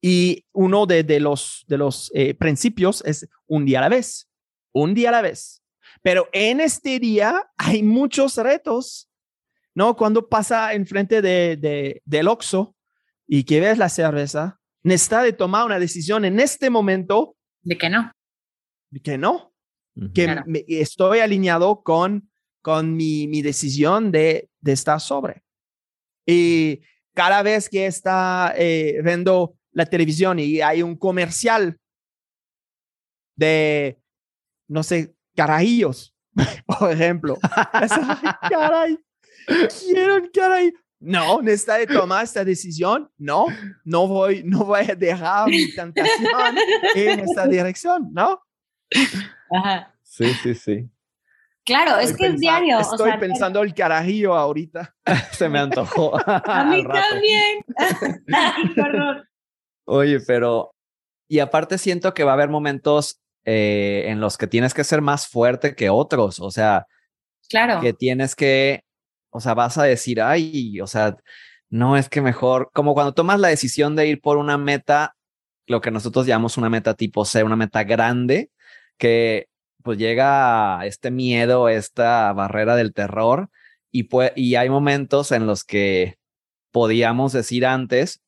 Y 0.00 0.46
uno 0.52 0.86
de, 0.86 1.02
los, 1.20 1.64
de 1.66 1.78
los 1.78 2.10
eh, 2.14 2.34
principios 2.34 3.02
es 3.04 3.28
un 3.46 3.64
día 3.64 3.78
a 3.78 3.82
la 3.82 3.88
vez, 3.88 4.28
un 4.72 4.94
día 4.94 5.08
a 5.08 5.12
la 5.12 5.22
vez. 5.22 5.62
Pero 6.02 6.28
en 6.32 6.60
este 6.60 7.00
día 7.00 7.50
hay 7.56 7.82
muchos 7.82 8.36
retos, 8.36 9.10
¿no? 9.74 9.96
Cuando 9.96 10.28
pasa 10.28 10.74
enfrente 10.74 11.20
de, 11.20 11.56
de, 11.56 12.02
del 12.04 12.28
Oxxo 12.28 12.76
y 13.26 13.44
que 13.44 13.60
ves 13.60 13.78
la 13.78 13.88
cerveza, 13.88 14.60
necesita 14.82 15.22
de 15.22 15.32
tomar 15.32 15.66
una 15.66 15.80
decisión 15.80 16.24
en 16.24 16.38
este 16.38 16.70
momento. 16.70 17.36
De 17.62 17.76
que 17.76 17.90
no. 17.90 18.12
De 18.90 19.00
que 19.00 19.18
no. 19.18 19.52
Que 20.14 20.44
estoy 20.68 21.18
alineado 21.18 21.82
con 21.82 22.28
con 22.68 22.96
mi, 22.96 23.26
mi 23.28 23.42
decisión 23.42 24.10
de, 24.10 24.50
de, 24.60 24.72
estar 24.72 25.00
sobre. 25.00 25.42
Y 26.26 26.82
cada 27.14 27.42
vez 27.42 27.68
que 27.68 27.86
está 27.86 28.52
eh, 28.56 29.00
viendo 29.02 29.56
la 29.78 29.86
televisión 29.86 30.40
y 30.40 30.60
hay 30.60 30.82
un 30.82 30.96
comercial 30.96 31.78
de, 33.36 33.96
no 34.66 34.82
sé, 34.82 35.14
carajillos, 35.36 36.16
por 36.66 36.90
ejemplo. 36.90 37.38
caray, 38.50 38.98
quiero 39.46 40.16
un 40.16 40.30
caray. 40.34 40.72
No, 40.98 41.40
necesita 41.40 41.86
tomar 41.86 42.24
esta 42.24 42.44
decisión. 42.44 43.08
No, 43.16 43.46
no 43.84 44.08
voy, 44.08 44.42
no 44.44 44.64
voy 44.64 44.80
a 44.80 44.96
dejar 44.96 45.48
mi 45.48 45.72
tentación 45.72 46.58
en 46.96 47.20
esta 47.20 47.46
dirección, 47.46 48.12
¿no? 48.12 48.42
Ajá. 49.48 49.94
Sí, 50.02 50.34
sí, 50.42 50.56
sí. 50.56 50.90
Claro, 51.64 52.00
es 52.00 52.16
que 52.16 52.26
es 52.26 52.40
diario. 52.40 52.80
Estoy 52.80 53.12
pensando 53.20 53.62
el 53.62 53.72
carajillo 53.72 54.34
ahorita. 54.34 54.92
Se 55.30 55.48
me 55.48 55.60
antojó. 55.60 56.18
A 56.26 56.64
mí 56.64 56.82
también. 56.92 57.64
Oye, 59.88 60.20
pero. 60.20 60.74
Y 61.28 61.40
aparte 61.40 61.78
siento 61.78 62.12
que 62.14 62.24
va 62.24 62.32
a 62.32 62.34
haber 62.34 62.50
momentos 62.50 63.20
eh, 63.44 64.04
en 64.06 64.20
los 64.20 64.36
que 64.36 64.46
tienes 64.46 64.74
que 64.74 64.84
ser 64.84 65.00
más 65.00 65.26
fuerte 65.26 65.74
que 65.74 65.88
otros. 65.90 66.40
O 66.40 66.50
sea. 66.50 66.86
Claro. 67.48 67.80
Que 67.80 67.94
tienes 67.94 68.34
que. 68.34 68.82
O 69.30 69.40
sea, 69.40 69.54
vas 69.54 69.78
a 69.78 69.84
decir, 69.84 70.20
ay, 70.20 70.80
o 70.80 70.86
sea, 70.86 71.16
no 71.70 71.96
es 71.96 72.08
que 72.10 72.20
mejor. 72.20 72.70
Como 72.74 72.92
cuando 72.94 73.14
tomas 73.14 73.40
la 73.40 73.48
decisión 73.48 73.96
de 73.96 74.06
ir 74.08 74.20
por 74.20 74.36
una 74.36 74.58
meta, 74.58 75.16
lo 75.66 75.80
que 75.80 75.90
nosotros 75.90 76.26
llamamos 76.26 76.58
una 76.58 76.68
meta 76.68 76.94
tipo 76.94 77.24
C, 77.24 77.42
una 77.42 77.56
meta 77.56 77.84
grande, 77.84 78.50
que 78.98 79.48
pues 79.82 79.98
llega 79.98 80.84
este 80.84 81.10
miedo, 81.10 81.68
esta 81.70 82.32
barrera 82.34 82.76
del 82.76 82.92
terror 82.92 83.48
y, 83.90 84.08
y 84.36 84.54
hay 84.56 84.68
momentos 84.68 85.32
en 85.32 85.46
los 85.46 85.64
que 85.64 86.18
podíamos 86.72 87.32
decir 87.32 87.64
antes, 87.64 88.20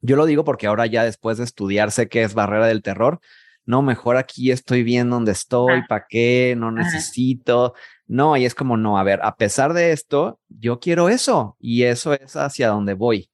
yo 0.00 0.16
lo 0.16 0.26
digo 0.26 0.44
porque 0.44 0.66
ahora 0.66 0.86
ya 0.86 1.04
después 1.04 1.38
de 1.38 1.44
estudiar 1.44 1.90
sé 1.90 2.08
qué 2.08 2.22
es 2.22 2.34
barrera 2.34 2.66
del 2.66 2.82
terror, 2.82 3.20
no, 3.64 3.82
mejor 3.82 4.16
aquí 4.16 4.50
estoy 4.50 4.82
bien 4.82 5.10
donde 5.10 5.32
estoy, 5.32 5.82
¿para 5.88 6.06
qué? 6.08 6.54
No 6.56 6.70
necesito. 6.72 7.74
No, 8.06 8.36
y 8.36 8.46
es 8.46 8.54
como, 8.54 8.78
no, 8.78 8.98
a 8.98 9.02
ver, 9.02 9.20
a 9.22 9.36
pesar 9.36 9.74
de 9.74 9.92
esto, 9.92 10.40
yo 10.48 10.80
quiero 10.80 11.10
eso 11.10 11.56
y 11.60 11.82
eso 11.82 12.14
es 12.14 12.34
hacia 12.36 12.68
donde 12.68 12.94
voy. 12.94 13.30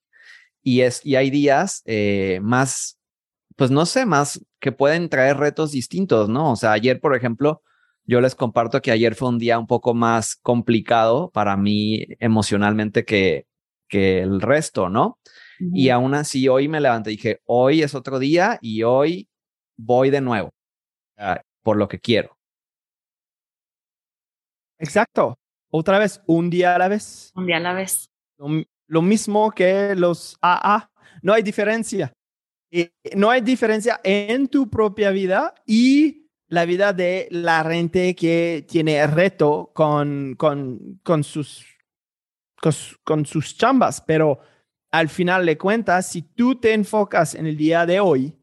Y, 0.61 0.81
es, 0.81 1.05
y 1.07 1.15
hay 1.15 1.31
días 1.31 1.83
eh, 1.87 2.41
más 2.43 2.99
pues 3.57 3.71
no 3.71 3.87
sé, 3.87 4.07
más 4.07 4.45
que 4.61 4.73
pueden 4.73 5.09
traer 5.09 5.37
retos 5.37 5.73
distintos, 5.73 6.29
¿no? 6.29 6.53
O 6.53 6.57
sea, 6.57 6.73
ayer, 6.73 7.01
por 7.01 7.15
ejemplo, 7.17 7.63
yo 8.05 8.21
les 8.21 8.35
comparto 8.35 8.83
que 8.83 8.91
ayer 8.91 9.15
fue 9.15 9.29
un 9.29 9.39
día 9.39 9.59
un 9.59 9.67
poco 9.67 9.95
más 9.95 10.37
complicado 10.37 11.31
para 11.31 11.57
mí 11.57 12.07
emocionalmente 12.19 13.05
que, 13.05 13.47
que 13.89 14.21
el 14.21 14.41
resto, 14.41 14.89
¿no? 14.89 15.19
Y 15.59 15.89
aún 15.89 16.15
así 16.15 16.49
hoy 16.49 16.69
me 16.69 16.81
levanté 16.81 17.13
y 17.13 17.17
dije, 17.17 17.41
hoy 17.45 17.83
es 17.83 17.95
otro 17.95 18.19
día 18.19 18.59
y 18.61 18.83
hoy 18.83 19.29
voy 19.77 20.11
de 20.11 20.21
nuevo 20.21 20.51
por 21.63 21.77
lo 21.77 21.89
que 21.89 21.99
quiero. 21.99 22.37
Exacto. 24.79 25.39
Otra 25.71 25.99
vez, 25.99 26.21
un 26.27 26.51
día 26.51 26.75
a 26.75 26.79
la 26.79 26.89
vez. 26.89 27.33
Un 27.35 27.47
día 27.47 27.57
a 27.57 27.61
la 27.61 27.73
vez. 27.73 28.11
lo 28.87 29.03
mismo 29.03 29.51
que 29.51 29.95
los 29.97 30.37
AA. 30.41 30.91
No 31.23 31.33
hay 31.33 31.43
diferencia. 31.43 32.13
Eh, 32.71 32.91
no 33.15 33.31
hay 33.31 33.41
diferencia 33.41 34.01
en 34.03 34.49
tu 34.49 34.69
propia 34.69 35.11
vida 35.11 35.55
y 35.65 36.29
la 36.49 36.65
vida 36.65 36.93
de 36.93 37.29
la 37.31 37.65
gente 37.65 38.15
que 38.15 38.67
tiene 38.69 39.07
reto 39.07 39.71
con, 39.75 40.35
con, 40.37 41.01
con, 41.03 41.25
sus, 41.25 41.65
con, 43.05 43.27
sus 43.27 43.57
chambas, 43.57 44.01
pero 44.01 44.41
al 44.95 45.09
final 45.09 45.45
de 45.45 45.59
cuentas, 45.59 46.07
si 46.07 46.23
tú 46.23 46.55
te 46.55 46.73
enfocas 46.73 47.35
en 47.35 47.47
el 47.47 47.57
día 47.57 47.85
de 47.85 47.99
hoy 47.99 48.39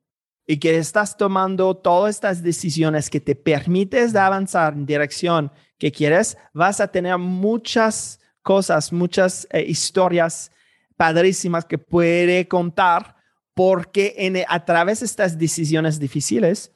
y 0.45 0.57
que 0.57 0.75
estás 0.75 1.15
tomando 1.15 1.77
todas 1.77 2.13
estas 2.13 2.43
decisiones 2.43 3.09
que 3.09 3.21
te 3.21 3.35
permites 3.35 4.11
de 4.11 4.19
avanzar 4.19 4.73
en 4.73 4.85
dirección 4.85 5.49
que 5.79 5.93
quieres, 5.93 6.37
vas 6.53 6.81
a 6.81 6.89
tener 6.89 7.17
muchas 7.17 8.19
cosas, 8.43 8.91
muchas 8.91 9.47
eh, 9.51 9.63
historias 9.63 10.51
padrísimas 10.97 11.63
que 11.63 11.77
puede 11.77 12.49
contar 12.49 13.15
porque 13.53 14.13
en, 14.17 14.43
a 14.45 14.65
través 14.65 14.99
de 14.99 15.05
estas 15.05 15.37
decisiones 15.37 16.01
difíciles, 16.01 16.75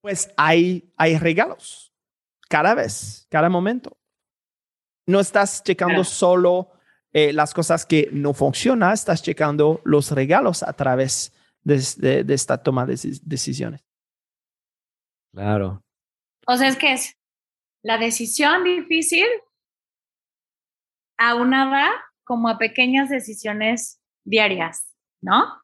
pues 0.00 0.28
hay, 0.36 0.92
hay 0.96 1.18
regalos 1.18 1.94
cada 2.48 2.74
vez, 2.74 3.28
cada 3.30 3.48
momento. 3.48 3.96
No 5.06 5.20
estás 5.20 5.62
checando 5.62 6.02
solo 6.02 6.72
eh, 7.12 7.32
las 7.32 7.52
cosas 7.52 7.84
que 7.84 8.08
no 8.12 8.32
funcionan, 8.32 8.92
estás 8.92 9.22
checando 9.22 9.80
los 9.84 10.10
regalos 10.10 10.62
a 10.62 10.72
través 10.72 11.32
de, 11.62 12.24
de, 12.24 12.34
esta 12.34 12.62
toma 12.62 12.86
de 12.86 12.98
decisiones. 13.22 13.84
Claro. 15.32 15.82
O 16.46 16.56
sea, 16.56 16.68
es 16.68 16.76
que 16.76 16.92
es 16.92 17.16
la 17.82 17.98
decisión 17.98 18.64
difícil 18.64 19.26
aunada 21.18 21.90
como 22.24 22.48
a 22.48 22.58
pequeñas 22.58 23.08
decisiones 23.08 24.00
diarias, 24.24 24.94
¿no? 25.20 25.62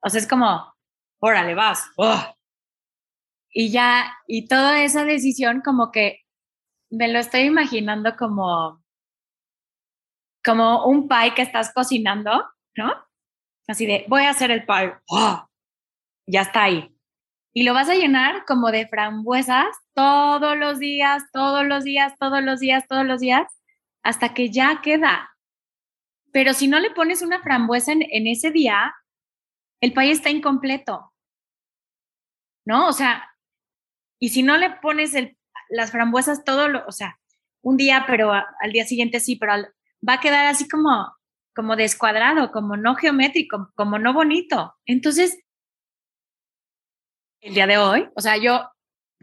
O 0.00 0.08
sea, 0.08 0.20
es 0.20 0.26
como, 0.26 0.74
órale, 1.20 1.54
vas. 1.54 1.90
Y 3.50 3.70
ya, 3.70 4.16
y 4.26 4.48
toda 4.48 4.82
esa 4.82 5.04
decisión 5.04 5.62
como 5.62 5.90
que 5.90 6.20
me 6.90 7.08
lo 7.08 7.18
estoy 7.18 7.42
imaginando 7.42 8.16
como, 8.16 8.83
como 10.44 10.84
un 10.86 11.08
pie 11.08 11.34
que 11.34 11.42
estás 11.42 11.72
cocinando, 11.72 12.44
¿no? 12.76 12.94
Así 13.66 13.86
de, 13.86 14.04
voy 14.08 14.22
a 14.24 14.30
hacer 14.30 14.50
el 14.50 14.66
pie. 14.66 14.94
Ya 16.26 16.42
está 16.42 16.64
ahí. 16.64 16.94
Y 17.54 17.62
lo 17.62 17.72
vas 17.72 17.88
a 17.88 17.94
llenar 17.94 18.44
como 18.46 18.70
de 18.70 18.88
frambuesas 18.88 19.66
todos 19.94 20.56
los 20.56 20.78
días, 20.78 21.22
todos 21.32 21.64
los 21.64 21.84
días, 21.84 22.14
todos 22.18 22.42
los 22.42 22.60
días, 22.60 22.86
todos 22.88 23.06
los 23.06 23.20
días, 23.20 23.46
hasta 24.02 24.34
que 24.34 24.50
ya 24.50 24.80
queda. 24.82 25.30
Pero 26.32 26.52
si 26.52 26.66
no 26.66 26.80
le 26.80 26.90
pones 26.90 27.22
una 27.22 27.40
frambuesa 27.40 27.92
en, 27.92 28.26
ese 28.26 28.50
día, 28.50 28.92
el 29.80 29.92
país 29.92 30.18
está 30.18 30.30
incompleto. 30.30 31.12
¿No? 32.66 32.88
O 32.88 32.92
sea, 32.92 33.30
y 34.18 34.30
si 34.30 34.42
no 34.42 34.56
le 34.56 34.70
pones 34.70 35.14
el, 35.14 35.38
las 35.68 35.92
frambuesas 35.92 36.44
todo, 36.44 36.68
lo, 36.68 36.84
o 36.86 36.92
sea, 36.92 37.20
un 37.62 37.76
día, 37.76 38.04
pero 38.06 38.32
al 38.32 38.72
día 38.72 38.84
siguiente 38.84 39.20
sí, 39.20 39.36
pero 39.36 39.52
va 40.06 40.14
a 40.14 40.20
quedar 40.20 40.46
así 40.46 40.68
como, 40.68 41.12
como 41.54 41.76
descuadrado, 41.76 42.50
como 42.50 42.76
no 42.76 42.94
geométrico, 42.94 43.70
como 43.74 43.98
no 43.98 44.12
bonito. 44.12 44.74
Entonces, 44.86 45.38
el 47.40 47.54
día 47.54 47.66
de 47.66 47.78
hoy, 47.78 48.08
o 48.14 48.20
sea, 48.20 48.36
yo 48.36 48.70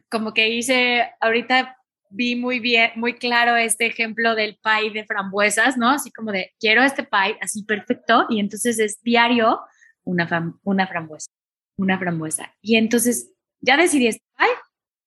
como 0.09 0.33
que 0.33 0.49
hice, 0.49 1.09
ahorita 1.19 1.77
vi 2.09 2.35
muy 2.35 2.59
bien, 2.59 2.91
muy 2.95 3.13
claro 3.13 3.55
este 3.55 3.85
ejemplo 3.85 4.35
del 4.35 4.59
pie 4.61 4.91
de 4.91 5.05
frambuesas, 5.05 5.77
¿no? 5.77 5.89
Así 5.89 6.11
como 6.11 6.31
de, 6.31 6.53
quiero 6.59 6.83
este 6.83 7.03
pie 7.03 7.37
así 7.41 7.63
perfecto, 7.63 8.25
y 8.29 8.39
entonces 8.39 8.79
es 8.79 9.01
diario 9.01 9.61
una, 10.03 10.53
una 10.63 10.87
frambuesa, 10.87 11.31
una 11.77 11.97
frambuesa. 11.97 12.53
Y 12.61 12.75
entonces 12.75 13.31
ya 13.61 13.77
decidí, 13.77 14.09
ay, 14.35 14.49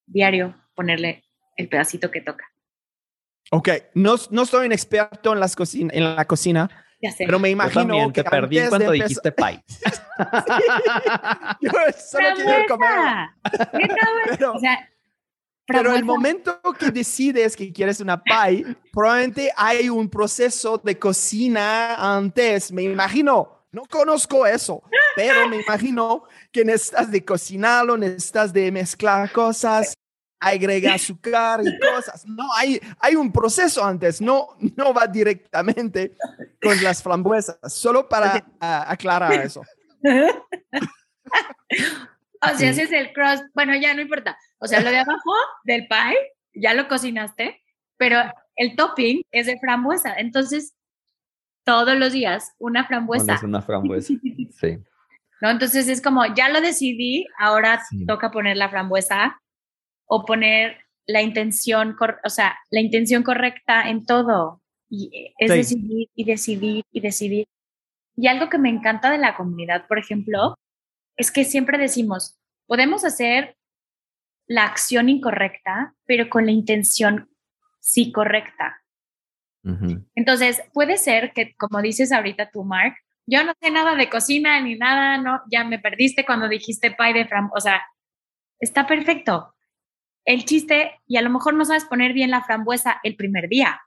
diario 0.06 0.54
ponerle 0.74 1.24
el 1.56 1.68
pedacito 1.68 2.10
que 2.10 2.20
toca. 2.20 2.53
Ok, 3.50 3.68
no, 3.94 4.16
no 4.30 4.46
soy 4.46 4.66
un 4.66 4.72
experto 4.72 5.32
en, 5.32 5.40
las 5.40 5.54
cocina, 5.54 5.92
en 5.94 6.16
la 6.16 6.24
cocina, 6.24 6.70
ya 7.00 7.12
sé. 7.12 7.24
pero 7.26 7.38
me 7.38 7.50
imagino 7.50 8.12
que 8.12 8.22
te 8.22 8.30
perdí 8.30 8.60
cuando 8.68 8.90
dijiste 8.92 9.32
pie. 9.32 9.62
Yo 11.60 11.70
solo 11.96 12.28
quiero 12.36 12.66
comer. 12.68 13.28
pero, 14.38 14.54
o 14.54 14.58
sea, 14.58 14.88
pero 15.66 15.94
el 15.94 16.04
momento 16.04 16.60
que 16.78 16.90
decides 16.90 17.56
que 17.56 17.72
quieres 17.72 18.00
una 18.00 18.22
pie, 18.22 18.76
probablemente 18.92 19.50
hay 19.56 19.88
un 19.88 20.08
proceso 20.08 20.78
de 20.78 20.98
cocina 20.98 22.16
antes, 22.16 22.70
me 22.70 22.82
imagino. 22.82 23.50
No 23.72 23.82
conozco 23.86 24.46
eso, 24.46 24.84
pero 25.16 25.48
me 25.48 25.60
imagino 25.60 26.24
que 26.52 26.64
necesitas 26.64 27.10
de 27.10 27.24
cocinarlo, 27.24 27.96
necesitas 27.96 28.52
de 28.52 28.70
mezclar 28.70 29.32
cosas, 29.32 29.96
agregar 30.48 30.94
azúcar 30.96 31.60
y 31.64 31.78
cosas. 31.78 32.26
No, 32.26 32.52
hay, 32.54 32.80
hay 33.00 33.16
un 33.16 33.32
proceso 33.32 33.84
antes, 33.84 34.20
no, 34.20 34.48
no 34.76 34.92
va 34.92 35.06
directamente 35.06 36.16
con 36.62 36.82
las 36.82 37.02
frambuesas, 37.02 37.58
solo 37.72 38.08
para 38.08 38.44
aclarar 38.60 39.32
eso. 39.32 39.62
O 42.46 42.56
sea, 42.56 42.70
ese 42.70 42.82
es 42.82 42.92
el 42.92 43.12
cross, 43.12 43.42
bueno, 43.54 43.74
ya 43.74 43.94
no 43.94 44.02
importa. 44.02 44.36
O 44.58 44.66
sea, 44.66 44.80
lo 44.80 44.90
de 44.90 44.98
abajo 44.98 45.32
del 45.64 45.86
pie, 45.88 46.14
ya 46.54 46.74
lo 46.74 46.88
cocinaste, 46.88 47.62
pero 47.96 48.20
el 48.56 48.76
topping 48.76 49.22
es 49.30 49.46
de 49.46 49.58
frambuesa. 49.58 50.14
Entonces, 50.14 50.74
todos 51.64 51.96
los 51.96 52.12
días 52.12 52.52
una 52.58 52.86
frambuesa. 52.86 53.34
Es 53.34 53.42
una 53.42 53.62
frambuesa, 53.62 54.12
sí. 54.60 54.78
¿No? 55.40 55.50
Entonces 55.50 55.88
es 55.88 56.00
como, 56.00 56.24
ya 56.34 56.48
lo 56.48 56.60
decidí, 56.60 57.26
ahora 57.38 57.82
toca 58.06 58.30
poner 58.30 58.56
la 58.56 58.68
frambuesa 58.68 59.40
o 60.06 60.24
poner 60.24 60.78
la 61.06 61.22
intención, 61.22 61.96
o 62.24 62.30
sea, 62.30 62.56
la 62.70 62.80
intención 62.80 63.22
correcta 63.22 63.88
en 63.88 64.04
todo. 64.04 64.62
Y 64.88 65.10
eh, 65.16 65.34
es 65.38 65.50
decidir 65.50 66.08
y 66.14 66.24
decidir 66.24 66.84
y 66.92 67.00
decidir. 67.00 67.46
Y 68.16 68.28
algo 68.28 68.48
que 68.48 68.58
me 68.58 68.68
encanta 68.68 69.10
de 69.10 69.18
la 69.18 69.36
comunidad, 69.36 69.86
por 69.86 69.98
ejemplo, 69.98 70.54
es 71.16 71.30
que 71.30 71.44
siempre 71.44 71.78
decimos, 71.78 72.38
podemos 72.66 73.04
hacer 73.04 73.56
la 74.46 74.64
acción 74.64 75.08
incorrecta, 75.08 75.94
pero 76.04 76.28
con 76.28 76.46
la 76.46 76.52
intención 76.52 77.28
sí 77.80 78.12
correcta. 78.12 78.80
Entonces, 80.14 80.62
puede 80.74 80.98
ser 80.98 81.32
que, 81.32 81.54
como 81.56 81.80
dices 81.80 82.12
ahorita 82.12 82.50
tú, 82.50 82.64
Mark, 82.64 82.96
yo 83.26 83.42
no 83.44 83.54
sé 83.62 83.70
nada 83.70 83.94
de 83.94 84.10
cocina 84.10 84.60
ni 84.60 84.76
nada, 84.76 85.16
no, 85.16 85.40
ya 85.50 85.64
me 85.64 85.78
perdiste 85.78 86.26
cuando 86.26 86.48
dijiste 86.48 86.90
pie 86.90 87.14
de 87.14 87.26
frambuesa, 87.26 87.56
o 87.56 87.60
sea, 87.60 87.82
está 88.60 88.86
perfecto. 88.86 89.53
El 90.24 90.44
chiste, 90.44 91.00
y 91.06 91.16
a 91.16 91.22
lo 91.22 91.30
mejor 91.30 91.54
no 91.54 91.64
sabes 91.64 91.84
poner 91.84 92.12
bien 92.12 92.30
la 92.30 92.42
frambuesa 92.42 93.00
el 93.02 93.16
primer 93.16 93.48
día 93.48 93.80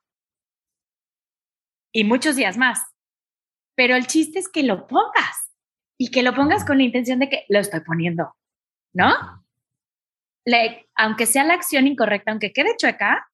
y 1.92 2.04
muchos 2.04 2.36
días 2.36 2.58
más, 2.58 2.80
pero 3.76 3.96
el 3.96 4.06
chiste 4.06 4.38
es 4.38 4.50
que 4.50 4.62
lo 4.62 4.86
pongas 4.88 5.52
y 5.98 6.12
que 6.12 6.22
lo 6.22 6.36
pongas 6.36 6.64
con 6.64 6.78
la 6.78 6.84
intención 6.84 7.18
de 7.18 7.30
que 7.30 7.46
lo 7.50 7.60
estoy 7.60 7.80
poniendo, 7.82 8.36
¿no? 8.94 9.14
aunque 10.96 11.26
sea 11.26 11.44
la 11.44 11.56
acción 11.56 11.88
incorrecta, 11.88 12.32
aunque 12.32 12.54
quede 12.54 12.78
chueca, 12.78 13.30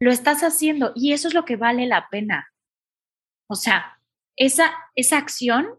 lo 0.00 0.10
estás 0.10 0.42
haciendo 0.42 0.92
y 0.94 1.12
eso 1.12 1.28
es 1.28 1.34
lo 1.34 1.44
que 1.44 1.56
vale 1.56 1.86
la 1.86 2.08
pena. 2.08 2.48
O 3.48 3.54
sea, 3.54 3.98
esa, 4.36 4.72
esa 4.94 5.18
acción 5.18 5.78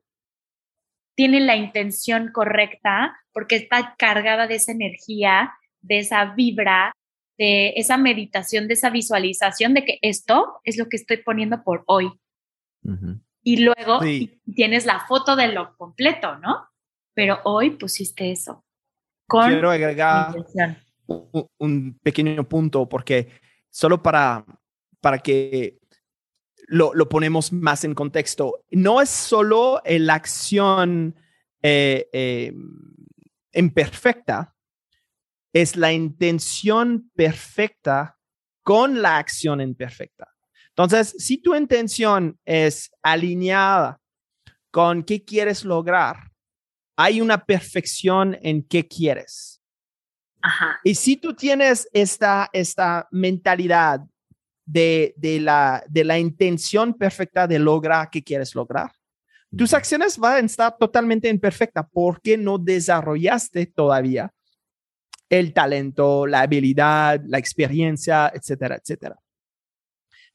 tiene 1.16 1.40
la 1.40 1.56
intención 1.56 2.32
correcta 2.32 3.18
porque 3.32 3.56
está 3.56 3.96
cargada 3.98 4.46
de 4.46 4.56
esa 4.56 4.74
energía, 4.74 5.54
de 5.84 6.00
esa 6.00 6.34
vibra, 6.34 6.92
de 7.38 7.74
esa 7.76 7.98
meditación, 7.98 8.68
de 8.68 8.74
esa 8.74 8.90
visualización 8.90 9.76
de 9.76 9.86
que 9.86 10.00
esto 10.02 10.60
es 10.64 10.78
lo 10.78 10.90
que 10.90 10.98
estoy 10.98 11.18
poniendo 11.18 11.64
por 11.64 11.84
hoy. 11.86 12.12
Y 13.44 13.58
luego 13.58 14.00
tienes 14.56 14.86
la 14.86 15.06
foto 15.08 15.36
de 15.36 15.50
lo 15.50 15.78
completo, 15.78 16.38
¿no? 16.38 16.68
Pero 17.14 17.40
hoy 17.44 17.72
pusiste 17.72 18.32
eso. 18.32 18.66
Quiero 19.28 19.70
agregar 19.70 20.36
un, 21.60 22.00
pequeño 22.02 22.44
punto 22.48 22.90
porque 22.90 23.30
solo 23.70 24.02
para, 24.02 24.46
para 25.00 25.20
que 25.20 25.80
lo, 26.68 26.94
lo 26.94 27.08
ponemos 27.08 27.54
más 27.54 27.84
en 27.84 27.94
contexto, 27.94 28.64
no 28.72 29.02
es 29.02 29.10
solo 29.10 29.82
la 29.86 30.16
acción 30.16 31.16
eh, 31.66 32.10
eh, 32.12 32.54
imperfecta, 33.54 34.53
es 35.54 35.76
la 35.76 35.94
intención 35.94 37.12
perfecta 37.16 38.18
con 38.64 39.02
la 39.02 39.18
acción 39.18 39.62
imperfecta. 39.62 40.28
Entonces, 40.70 41.16
si 41.20 41.38
tu 41.38 41.54
intención 41.56 42.40
es 42.44 42.92
alineada 43.04 44.00
con 44.72 45.04
qué 45.04 45.24
quieres 45.24 45.64
lograr, 45.64 46.32
hay 46.98 47.22
una 47.22 47.46
perfección 47.46 48.38
en 48.42 48.64
qué 48.64 48.88
quieres. 48.88 49.62
Y 50.84 50.96
si 50.96 51.16
tú 51.16 51.36
tienes 51.36 51.88
esta, 51.94 52.50
esta 52.52 53.08
mentalidad 53.12 54.02
de, 54.66 55.14
de, 55.16 55.40
la, 55.40 55.84
de 55.88 56.04
la 56.04 56.18
intención 56.18 56.96
perfecta 56.96 57.48
de 57.48 57.60
lograr 57.60 58.10
que 58.10 58.24
quieres 58.24 58.56
lograr, 58.56 58.92
tus 59.56 59.74
acciones 59.74 60.18
van 60.18 60.44
a 60.44 60.46
estar 60.46 60.76
totalmente 60.78 61.30
imperfectas 61.30 61.86
porque 61.94 62.38
no 62.38 62.58
desarrollaste 62.58 63.68
todavía 63.68 64.34
el 65.40 65.52
talento, 65.52 66.28
la 66.28 66.42
habilidad, 66.42 67.20
la 67.26 67.40
experiencia, 67.40 68.32
etcétera, 68.34 68.76
etcétera. 68.76 69.18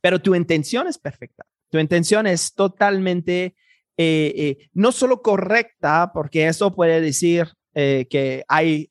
Pero 0.00 0.20
tu 0.20 0.34
intención 0.34 0.88
es 0.88 0.98
perfecta. 0.98 1.44
Tu 1.70 1.78
intención 1.78 2.26
es 2.26 2.52
totalmente, 2.52 3.54
eh, 3.96 4.34
eh, 4.36 4.68
no 4.72 4.90
solo 4.90 5.22
correcta, 5.22 6.10
porque 6.12 6.48
eso 6.48 6.74
puede 6.74 7.00
decir 7.00 7.46
eh, 7.74 8.06
que 8.10 8.42
hay 8.48 8.90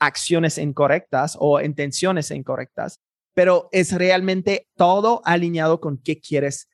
acciones 0.00 0.58
incorrectas 0.58 1.36
o 1.38 1.60
intenciones 1.60 2.32
incorrectas, 2.32 3.00
pero 3.32 3.68
es 3.70 3.92
realmente 3.92 4.66
todo 4.76 5.22
alineado 5.24 5.80
con 5.80 5.98
qué 5.98 6.18
quieres 6.18 6.68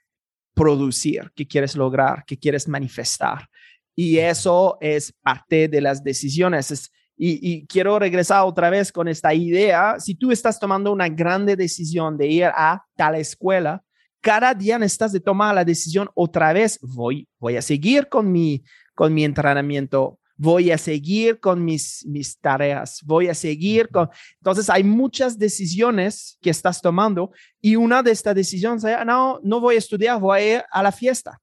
producir, 0.55 1.33
qué 1.35 1.46
quieres 1.46 1.77
lograr, 1.77 2.24
qué 2.27 2.38
quieres 2.38 2.66
manifestar. 2.66 3.48
Y 3.94 4.18
eso 4.18 4.79
es 4.81 5.12
parte 5.22 5.68
de 5.68 5.81
las 5.83 6.03
decisiones. 6.03 6.90
Y, 7.16 7.66
quiero 7.66 7.98
regresar 7.98 8.44
otra 8.44 8.70
vez 8.70 8.90
con 8.90 9.09
esta 9.09 9.33
idea. 9.33 10.00
Si 10.00 10.14
tú 10.14 10.33
estás 10.33 10.59
tomando 10.59 10.92
una 10.92 11.09
grande 11.09 11.57
decisión 11.57 12.16
de 12.16 12.27
ir 12.27 12.44
a 12.44 12.85
tal 12.96 13.14
escuela, 13.14 13.83
cada 14.20 14.55
día 14.55 14.79
necesitas 14.79 15.12
de 15.12 15.20
tomar 15.20 15.55
la 15.55 15.64
decisión 15.64 16.09
otra 16.14 16.53
vez. 16.53 16.79
Voy, 16.81 17.29
voy 17.38 17.57
a 17.57 17.62
seguir 17.62 18.09
con 18.09 18.33
mi, 18.33 18.64
con 18.94 19.14
mi 19.14 19.24
entrenamiento 19.24 20.18
voy 20.37 20.70
a 20.70 20.79
seguir 20.79 21.38
con 21.40 21.64
mis, 21.64 22.05
mis 22.07 22.38
tareas, 22.38 23.00
voy 23.05 23.29
a 23.29 23.35
seguir 23.35 23.88
con... 23.88 24.11
Entonces 24.38 24.68
hay 24.68 24.83
muchas 24.83 25.38
decisiones 25.38 26.38
que 26.40 26.50
estás 26.50 26.81
tomando 26.81 27.31
y 27.61 27.77
una 27.77 28.03
de 28.03 28.11
estas 28.11 28.35
decisiones 28.35 28.85
es, 28.85 28.96
no, 29.07 29.40
no 29.42 29.61
voy 29.61 29.77
a 29.77 29.79
estudiar, 29.79 30.20
voy 30.20 30.38
a 30.38 30.55
ir 30.57 30.64
a 30.70 30.83
la 30.83 30.92
fiesta. 30.92 31.40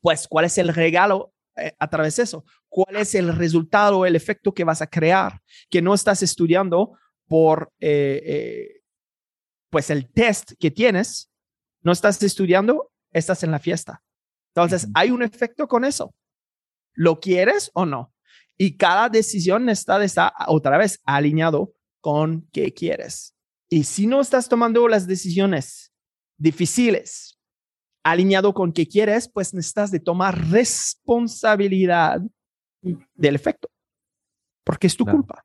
Pues, 0.00 0.26
¿cuál 0.28 0.44
es 0.44 0.58
el 0.58 0.68
regalo 0.68 1.32
eh, 1.56 1.72
a 1.78 1.88
través 1.88 2.16
de 2.16 2.24
eso? 2.24 2.44
¿Cuál 2.68 2.96
es 2.96 3.14
el 3.14 3.34
resultado, 3.34 4.04
el 4.04 4.16
efecto 4.16 4.52
que 4.52 4.64
vas 4.64 4.82
a 4.82 4.86
crear? 4.86 5.40
Que 5.70 5.82
no 5.82 5.94
estás 5.94 6.22
estudiando 6.22 6.92
por, 7.26 7.72
eh, 7.80 8.22
eh, 8.24 8.82
pues, 9.70 9.90
el 9.90 10.10
test 10.10 10.52
que 10.58 10.70
tienes, 10.70 11.30
no 11.82 11.92
estás 11.92 12.22
estudiando, 12.22 12.92
estás 13.12 13.42
en 13.42 13.50
la 13.50 13.58
fiesta. 13.58 14.02
Entonces, 14.54 14.88
hay 14.94 15.10
un 15.10 15.22
efecto 15.22 15.66
con 15.68 15.84
eso. 15.84 16.14
¿Lo 16.94 17.20
quieres 17.20 17.70
o 17.74 17.86
no? 17.86 18.12
Y 18.56 18.76
cada 18.76 19.08
decisión 19.08 19.68
está, 19.68 20.02
está 20.02 20.32
otra 20.48 20.78
vez 20.78 21.00
alineado 21.04 21.74
con 22.00 22.48
qué 22.52 22.74
quieres. 22.74 23.34
Y 23.68 23.84
si 23.84 24.06
no 24.06 24.20
estás 24.20 24.48
tomando 24.48 24.88
las 24.88 25.06
decisiones 25.06 25.92
difíciles 26.36 27.38
alineado 28.02 28.54
con 28.54 28.72
qué 28.72 28.88
quieres, 28.88 29.28
pues 29.28 29.54
necesitas 29.54 29.90
de 29.90 30.00
tomar 30.00 30.48
responsabilidad 30.48 32.20
del 33.14 33.34
efecto, 33.34 33.68
porque 34.64 34.86
es 34.86 34.96
tu 34.96 35.04
culpa. 35.04 35.44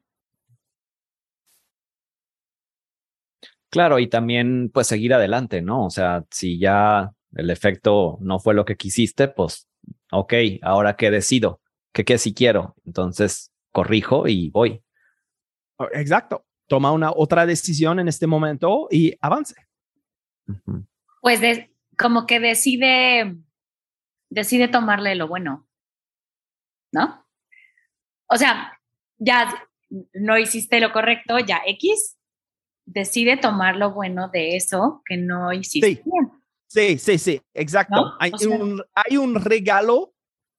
Claro, 3.70 3.98
y 3.98 4.08
también 4.08 4.70
pues 4.72 4.86
seguir 4.86 5.14
adelante, 5.16 5.62
¿no? 5.62 5.86
O 5.86 5.90
sea, 5.90 6.24
si 6.30 6.60
ya 6.60 7.12
el 7.34 7.50
efecto 7.50 8.20
no 8.22 8.40
fue 8.40 8.54
lo 8.54 8.66
que 8.66 8.78
quisiste, 8.78 9.28
pues 9.28 9.68
ok, 10.12 10.34
ahora 10.62 10.96
qué 10.96 11.10
decido, 11.10 11.60
qué 11.92 12.06
qué 12.06 12.20
si 12.20 12.36
quiero, 12.36 12.76
entonces 12.86 13.52
corrijo 13.72 14.28
y 14.28 14.52
voy. 14.52 14.84
Oh, 15.78 15.88
exacto, 15.92 16.46
toma 16.68 16.92
una 16.92 17.12
otra 17.12 17.48
decisión 17.48 18.00
en 18.00 18.08
este 18.08 18.28
momento 18.28 18.88
y 18.92 19.16
avance. 19.22 19.56
Pues 21.22 21.42
como 21.98 22.26
que 22.28 22.40
decide, 22.40 23.38
decide 24.30 24.68
tomarle 24.68 25.16
lo 25.16 25.28
bueno, 25.28 25.68
¿no? 26.92 27.23
O 28.34 28.38
sea, 28.38 28.80
ya 29.20 29.68
no 30.14 30.38
hiciste 30.40 30.80
lo 30.80 30.92
correcto, 30.92 31.38
ya 31.38 31.62
X, 31.68 32.18
decide 32.86 33.38
tomar 33.38 33.76
lo 33.76 33.94
bueno 33.94 34.30
de 34.30 34.56
eso 34.56 35.04
que 35.06 35.18
no 35.18 35.54
hiciste 35.54 36.02
bien. 36.04 36.32
Sí, 36.68 36.98
sí, 36.98 37.20
sí, 37.20 37.42
exacto. 37.54 38.14
Hay, 38.20 38.32
un, 38.50 38.84
hay 38.96 39.18
un 39.18 39.36
regalo 39.36 40.16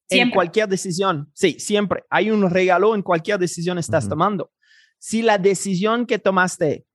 en 0.09 0.31
cualquier 0.31 0.69
decisión. 0.69 1.29
Sí, 1.35 1.59
siempre. 1.59 2.05
Hay 2.11 2.31
un 2.31 2.49
regalo 2.49 2.95
en 2.95 3.03
cualquier 3.03 3.41
decisión 3.41 3.79
estás 3.79 4.09
tomando. 4.09 4.53
Si 5.01 5.23
la 5.23 5.39
decisión 5.39 6.07
que 6.07 6.21
tomaste 6.21 6.87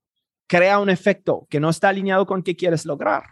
crea 0.47 0.79
un 0.79 0.89
efecto 0.89 1.45
que 1.49 1.59
no 1.59 1.69
está 1.69 1.89
alineado 1.89 2.25
con 2.25 2.41
qué 2.41 2.55
quieres 2.55 2.85
lograr, 2.85 3.23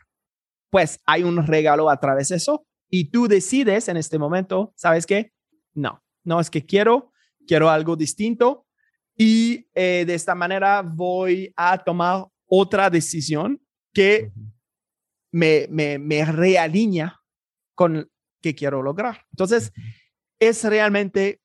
pues 0.69 0.99
hay 1.05 1.23
un 1.23 1.47
regalo 1.47 1.89
a 1.89 1.97
través 2.01 2.27
de 2.27 2.35
eso 2.35 2.67
y 2.89 3.09
tú 3.09 3.29
decides 3.29 3.87
en 3.87 3.95
este 3.95 4.19
momento, 4.19 4.73
¿sabes 4.75 5.05
qué? 5.05 5.31
No, 5.73 6.03
no 6.25 6.41
es 6.41 6.49
que 6.49 6.65
quiero, 6.65 7.13
quiero 7.47 7.69
algo 7.69 7.95
distinto 7.95 8.67
y 9.15 9.67
eh, 9.73 10.03
de 10.05 10.13
esta 10.13 10.35
manera 10.35 10.83
voy 10.83 11.51
a 11.55 11.77
tomar 11.77 12.27
otra 12.45 12.89
decisión 12.89 13.59
que 13.93 14.31
me, 15.31 15.67
me, 15.69 15.97
me 15.97 16.23
realinea 16.23 17.19
con 17.73 18.09
qué 18.41 18.53
quiero 18.53 18.83
lograr. 18.83 19.25
Entonces, 19.31 19.71
es 20.39 20.63
realmente, 20.63 21.41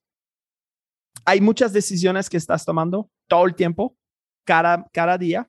hay 1.25 1.41
muchas 1.41 1.73
decisiones 1.73 2.29
que 2.29 2.37
estás 2.37 2.65
tomando 2.65 3.11
todo 3.27 3.47
el 3.47 3.55
tiempo, 3.55 3.97
cada, 4.45 4.87
cada 4.93 5.17
día. 5.17 5.49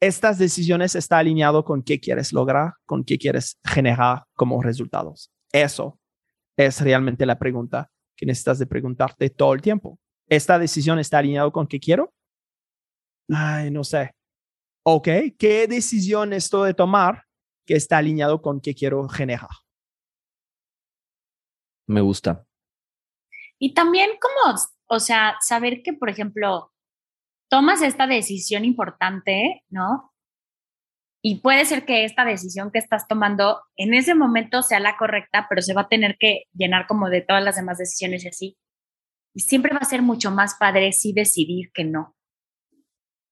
Estas 0.00 0.38
decisiones 0.38 0.94
están 0.94 1.20
alineado 1.20 1.64
con 1.64 1.82
qué 1.82 2.00
quieres 2.00 2.32
lograr, 2.32 2.74
con 2.86 3.04
qué 3.04 3.18
quieres 3.18 3.58
generar 3.64 4.24
como 4.34 4.62
resultados. 4.62 5.30
Eso 5.52 6.00
es 6.56 6.80
realmente 6.80 7.26
la 7.26 7.38
pregunta 7.38 7.90
que 8.16 8.26
necesitas 8.26 8.58
de 8.58 8.66
preguntarte 8.66 9.30
todo 9.30 9.54
el 9.54 9.62
tiempo. 9.62 9.98
¿Esta 10.28 10.58
decisión 10.58 10.98
está 10.98 11.18
alineado 11.18 11.52
con 11.52 11.66
qué 11.66 11.80
quiero? 11.80 12.12
Ay, 13.28 13.70
no 13.70 13.84
sé 13.84 14.12
ok, 14.84 15.08
¿qué 15.38 15.66
decisión 15.68 16.32
estoy 16.32 16.68
de 16.68 16.74
tomar 16.74 17.24
que 17.66 17.74
está 17.74 17.98
alineado 17.98 18.42
con 18.42 18.60
qué 18.60 18.74
quiero 18.74 19.08
generar? 19.08 19.48
Me 21.86 22.00
gusta. 22.00 22.46
Y 23.58 23.74
también 23.74 24.10
como, 24.20 24.56
o 24.88 25.00
sea, 25.00 25.36
saber 25.40 25.82
que, 25.84 25.92
por 25.92 26.10
ejemplo, 26.10 26.72
tomas 27.48 27.82
esta 27.82 28.06
decisión 28.06 28.64
importante, 28.64 29.64
¿no? 29.68 30.11
Y 31.24 31.40
puede 31.40 31.64
ser 31.64 31.84
que 31.84 32.04
esta 32.04 32.24
decisión 32.24 32.72
que 32.72 32.80
estás 32.80 33.06
tomando 33.06 33.62
en 33.76 33.94
ese 33.94 34.14
momento 34.14 34.62
sea 34.62 34.80
la 34.80 34.96
correcta, 34.96 35.46
pero 35.48 35.62
se 35.62 35.72
va 35.72 35.82
a 35.82 35.88
tener 35.88 36.16
que 36.18 36.44
llenar 36.52 36.86
como 36.88 37.08
de 37.08 37.20
todas 37.20 37.44
las 37.44 37.56
demás 37.56 37.78
decisiones 37.78 38.24
y 38.24 38.28
así. 38.28 38.58
Y 39.34 39.40
siempre 39.40 39.72
va 39.72 39.78
a 39.78 39.88
ser 39.88 40.02
mucho 40.02 40.30
más 40.30 40.56
padre 40.56 40.92
si 40.92 41.12
decidir 41.12 41.70
que 41.72 41.84
no. 41.84 42.16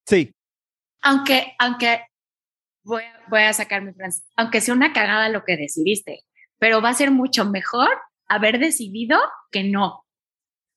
Sí, 0.06 0.32
aunque, 1.02 1.54
aunque, 1.58 2.06
voy 2.84 3.02
a, 3.02 3.22
voy 3.28 3.42
a 3.42 3.52
sacar 3.52 3.82
mi 3.82 3.92
frase, 3.92 4.22
aunque 4.36 4.60
sea 4.60 4.74
una 4.74 4.92
cagada 4.92 5.28
lo 5.28 5.44
que 5.44 5.56
decidiste, 5.56 6.24
pero 6.58 6.82
va 6.82 6.90
a 6.90 6.94
ser 6.94 7.10
mucho 7.10 7.44
mejor 7.44 7.88
haber 8.26 8.58
decidido 8.58 9.18
que 9.50 9.64
no. 9.64 10.04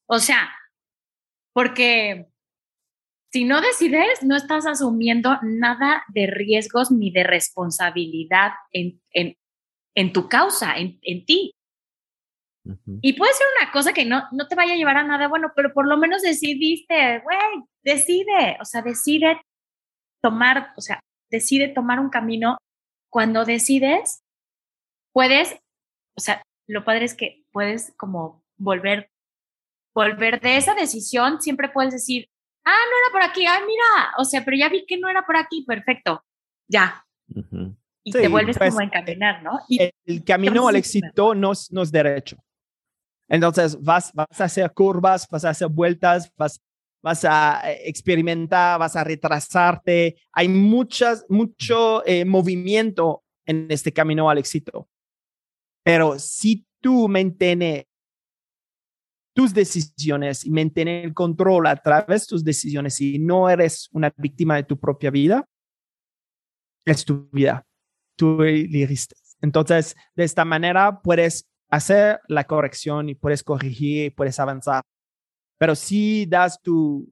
O 0.08 0.20
sea, 0.20 0.50
porque 1.54 2.28
si 3.34 3.46
no 3.46 3.62
decides, 3.62 4.22
no 4.22 4.36
estás 4.36 4.68
asumiendo 4.68 5.40
nada 5.42 6.04
de 6.10 6.28
riesgos 6.28 6.92
ni 6.92 7.10
de 7.10 7.24
responsabilidad 7.24 8.52
en, 8.72 9.02
en, 9.10 9.36
en 9.96 10.14
tu 10.14 10.30
causa, 10.30 10.78
en, 10.78 11.00
en 11.02 11.26
ti. 11.26 11.52
Y 13.02 13.14
puede 13.14 13.34
ser 13.34 13.48
una 13.60 13.72
cosa 13.72 13.92
que 13.92 14.06
no, 14.06 14.24
no 14.32 14.48
te 14.48 14.56
vaya 14.56 14.74
a 14.74 14.78
llevar 14.78 14.98
a 14.98 15.04
nada 15.04 15.28
bueno, 15.28 15.52
pero 15.56 15.74
por 15.74 15.88
lo 15.88 15.98
menos 15.98 16.22
decidiste, 16.22 17.22
güey, 17.22 17.64
decide, 17.84 18.58
o 18.62 18.66
sea, 18.66 18.84
decide 18.84 19.42
tomar, 20.22 20.72
o 20.78 20.82
sea, 20.82 21.00
decide 21.32 21.70
tomar 21.70 22.00
un 22.00 22.12
camino, 22.12 22.58
cuando 23.10 23.46
decides, 23.46 24.22
puedes, 25.12 25.58
o 26.16 26.22
sea, 26.22 26.44
lo 26.68 26.86
padre 26.86 27.06
es 27.06 27.16
que 27.16 27.44
puedes 27.52 27.96
como 27.98 28.44
volver, 28.58 29.10
volver 29.96 30.40
de 30.40 30.58
esa 30.58 30.76
decisión, 30.76 31.42
siempre 31.42 31.70
puedes 31.70 31.94
decir, 31.94 32.28
ah, 32.66 32.84
no 32.90 32.98
era 32.98 33.12
por 33.12 33.22
aquí, 33.24 33.46
ah, 33.46 33.60
mira, 33.66 34.14
o 34.18 34.26
sea, 34.26 34.44
pero 34.44 34.58
ya 34.58 34.70
vi 34.70 34.86
que 34.86 34.98
no 34.98 35.10
era 35.10 35.26
por 35.26 35.38
aquí, 35.38 35.64
perfecto, 35.66 36.24
ya. 36.68 37.06
Y 38.04 38.12
te 38.12 38.28
vuelves 38.28 38.58
pues, 38.58 38.70
como 38.72 38.82
a 38.82 38.84
encaminar, 38.84 39.44
¿no? 39.44 39.60
Y 39.70 39.80
el 40.06 40.24
camino 40.24 40.68
al 40.68 40.76
éxito 40.76 41.34
no 41.34 41.54
es, 41.54 41.72
no 41.72 41.82
es 41.82 41.92
derecho. 41.92 42.38
Entonces 43.30 43.82
vas, 43.82 44.12
vas 44.14 44.42
a 44.42 44.44
hacer 44.46 44.72
curvas, 44.74 45.28
vas 45.30 45.46
a 45.46 45.50
hacer 45.50 45.70
vueltas, 45.70 46.32
vas 46.36 46.62
vas 47.04 47.26
a 47.26 47.62
eh, 47.70 47.82
experimentar, 47.86 48.80
vas 48.80 48.96
a 48.96 49.04
retrasarte. 49.04 50.16
Hay 50.32 50.48
muchas, 50.48 51.26
mucho 51.30 52.04
eh, 52.08 52.26
movimiento 52.26 53.24
en 53.46 53.68
este 53.70 53.92
camino 53.92 54.30
al 54.30 54.38
éxito. 54.40 54.88
Pero 55.84 56.18
si 56.18 56.66
tú 56.80 57.10
mantienes 57.10 57.86
tus 59.34 59.54
decisiones 59.54 60.46
y 60.46 60.52
mantienes 60.52 61.06
el 61.06 61.14
control 61.14 61.68
a 61.68 61.76
través 61.76 62.22
de 62.22 62.28
tus 62.28 62.44
decisiones 62.44 63.02
y 63.02 63.20
no 63.20 63.50
eres 63.50 63.90
una 63.92 64.14
víctima 64.18 64.56
de 64.56 64.64
tu 64.64 64.80
propia 64.80 65.10
vida, 65.12 65.48
es 66.86 67.04
tu 67.06 67.30
vida. 67.32 67.66
Tú 68.16 68.44
elegiste. 68.44 69.16
Entonces, 69.42 69.96
de 70.16 70.24
esta 70.24 70.46
manera 70.46 71.02
puedes 71.02 71.50
hacer 71.70 72.22
la 72.28 72.44
corrección 72.44 73.10
y 73.10 73.16
puedes 73.16 73.44
corregir 73.44 74.06
y 74.06 74.10
puedes 74.12 74.40
avanzar 74.40 74.84
pero 75.64 75.76
si 75.76 76.26
das 76.26 76.62
tu, 76.62 77.10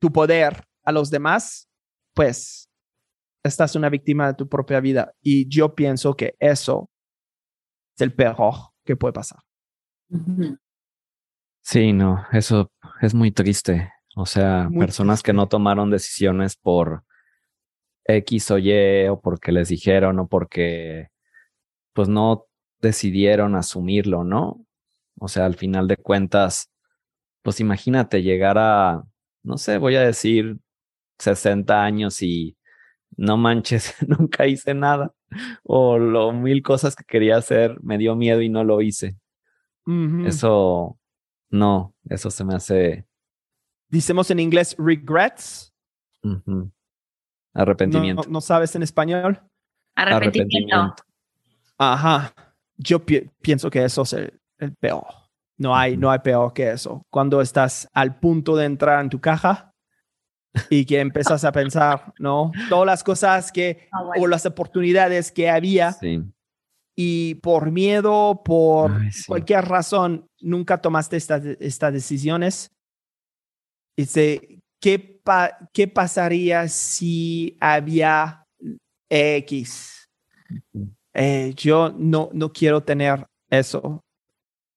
tu 0.00 0.10
poder 0.10 0.64
a 0.82 0.92
los 0.92 1.10
demás, 1.10 1.68
pues 2.14 2.70
estás 3.44 3.76
una 3.76 3.90
víctima 3.90 4.28
de 4.28 4.32
tu 4.32 4.48
propia 4.48 4.80
vida. 4.80 5.12
Y 5.20 5.46
yo 5.46 5.74
pienso 5.74 6.16
que 6.16 6.36
eso 6.38 6.88
es 7.94 8.00
el 8.00 8.14
peor 8.14 8.54
que 8.82 8.96
puede 8.96 9.12
pasar. 9.12 9.40
Sí, 11.68 11.92
no, 11.92 12.24
eso 12.30 12.70
es 13.00 13.12
muy 13.12 13.32
triste. 13.32 13.92
O 14.14 14.24
sea, 14.24 14.68
Muy 14.70 14.78
personas 14.78 15.20
que 15.20 15.32
no 15.32 15.48
tomaron 15.48 15.90
decisiones 15.90 16.54
por 16.54 17.02
X 18.04 18.52
o 18.52 18.58
Y 18.58 19.08
o 19.08 19.20
porque 19.20 19.50
les 19.50 19.68
dijeron 19.68 20.20
o 20.20 20.28
porque 20.28 21.08
pues 21.92 22.08
no 22.08 22.46
decidieron 22.80 23.56
asumirlo, 23.56 24.22
¿no? 24.22 24.64
O 25.18 25.26
sea, 25.26 25.44
al 25.44 25.56
final 25.56 25.88
de 25.88 25.96
cuentas, 25.96 26.70
pues 27.42 27.58
imagínate 27.58 28.22
llegar 28.22 28.58
a, 28.58 29.02
no 29.42 29.58
sé, 29.58 29.78
voy 29.78 29.96
a 29.96 30.02
decir 30.02 30.58
60 31.18 31.82
años 31.82 32.22
y 32.22 32.56
no 33.16 33.36
manches, 33.36 33.92
nunca 34.06 34.46
hice 34.46 34.72
nada. 34.72 35.12
O 35.64 35.98
lo 35.98 36.32
mil 36.32 36.62
cosas 36.62 36.94
que 36.94 37.04
quería 37.04 37.38
hacer, 37.38 37.76
me 37.82 37.98
dio 37.98 38.14
miedo 38.14 38.40
y 38.40 38.50
no 38.50 38.62
lo 38.62 38.82
hice. 38.82 39.16
Eso, 40.24 40.96
no, 41.50 41.94
eso 42.08 42.30
se 42.30 42.44
me 42.44 42.54
hace 42.54 43.06
Decimos 43.88 44.30
en 44.30 44.40
inglés 44.40 44.74
regrets. 44.78 45.72
arrepentimiento. 47.54 48.24
no 48.28 48.40
sabes 48.40 48.74
en 48.74 48.82
español. 48.82 49.40
Arrepentimiento. 49.94 50.94
Ajá. 51.78 52.34
Yo 52.76 53.04
pi- 53.04 53.30
pienso 53.40 53.70
que 53.70 53.84
eso 53.84 54.02
es 54.02 54.12
el, 54.14 54.40
el 54.58 54.74
peor. 54.74 55.06
No 55.58 55.74
hay, 55.74 55.96
no 55.96 56.10
hay 56.10 56.18
peor 56.18 56.52
que 56.52 56.70
eso. 56.70 57.02
Cuando 57.10 57.40
estás 57.40 57.88
al 57.94 58.18
punto 58.18 58.56
de 58.56 58.66
entrar 58.66 59.00
en 59.00 59.08
tu 59.08 59.20
caja 59.20 59.72
y 60.68 60.84
que 60.84 61.00
empiezas 61.00 61.44
a 61.44 61.52
pensar, 61.52 62.12
¿no? 62.18 62.52
Todas 62.68 62.86
las 62.86 63.02
cosas 63.04 63.50
que, 63.52 63.88
Ah, 63.92 64.02
bueno. 64.02 64.22
o 64.22 64.26
las 64.26 64.44
oportunidades 64.44 65.32
que 65.32 65.48
había 65.48 65.92
Sí. 65.92 66.22
Y 66.96 67.34
por 67.36 67.70
miedo, 67.70 68.40
por 68.42 68.90
Ay, 68.90 69.12
sí. 69.12 69.24
cualquier 69.26 69.64
razón, 69.66 70.26
nunca 70.40 70.80
tomaste 70.80 71.16
estas 71.18 71.92
decisiones. 71.92 72.70
Dice, 73.96 74.60
¿qué, 74.80 74.98
pa- 74.98 75.58
¿qué 75.72 75.88
pasaría 75.88 76.68
si 76.68 77.56
había 77.60 78.44
X? 79.10 80.08
Eh, 81.12 81.52
yo 81.56 81.94
no, 81.96 82.30
no 82.32 82.52
quiero 82.52 82.82
tener 82.82 83.26
eso. 83.50 84.00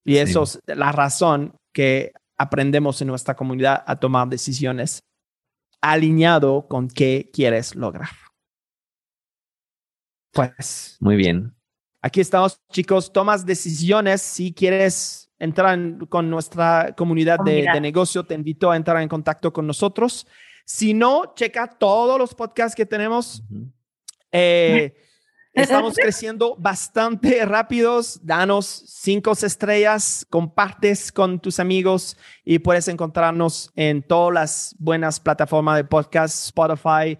Y 0.05 0.13
Sí. 0.15 0.19
eso 0.19 0.43
es 0.43 0.59
la 0.67 0.91
razón 0.91 1.55
que 1.73 2.11
aprendemos 2.37 3.01
en 3.01 3.07
nuestra 3.09 3.35
comunidad 3.35 3.83
a 3.85 3.97
tomar 3.97 4.27
decisiones 4.27 5.01
alineado 5.81 6.67
con 6.67 6.87
qué 6.89 7.29
quieres 7.33 7.75
lograr. 7.75 8.09
Pues 10.33 10.97
Muy 10.99 11.15
bien. 11.15 11.53
Aquí 12.01 12.21
estamos, 12.21 12.61
chicos. 12.71 13.11
Tomas 13.11 13.45
decisiones. 13.45 14.21
Si 14.21 14.53
quieres 14.53 15.29
entrar 15.37 15.73
en- 15.73 16.05
con 16.05 16.29
nuestra 16.29 16.93
comunidad 16.97 17.39
de, 17.39 17.79
negocio, 17.81 18.23
te 18.23 18.35
invito 18.35 18.71
a 18.71 18.75
entrar 18.75 19.01
en 19.01 19.09
contacto 19.09 19.51
con 19.51 19.67
nosotros. 19.67 20.27
Si 20.65 20.93
no, 20.93 21.33
checa 21.35 21.67
todos 21.67 22.17
los 22.19 22.33
podcasts 22.35 22.75
que 22.75 22.85
tenemos. 22.85 23.43
Eh, 24.31 24.93
estamos 25.53 25.95
creciendo 25.95 26.55
bastante 26.57 27.43
rápidos. 27.45 28.19
Danos 28.23 28.65
cinco 28.87 29.31
estrellas, 29.31 30.25
compartes 30.29 31.11
con 31.11 31.39
tus 31.39 31.59
amigos 31.59 32.15
y 32.45 32.59
puedes 32.59 32.87
encontrarnos 32.87 33.71
en 33.75 34.03
todas 34.03 34.33
las 34.33 34.75
buenas 34.77 35.19
plataformas 35.19 35.77
de 35.77 35.83
podcast, 35.85 36.45
Spotify, 36.45 37.17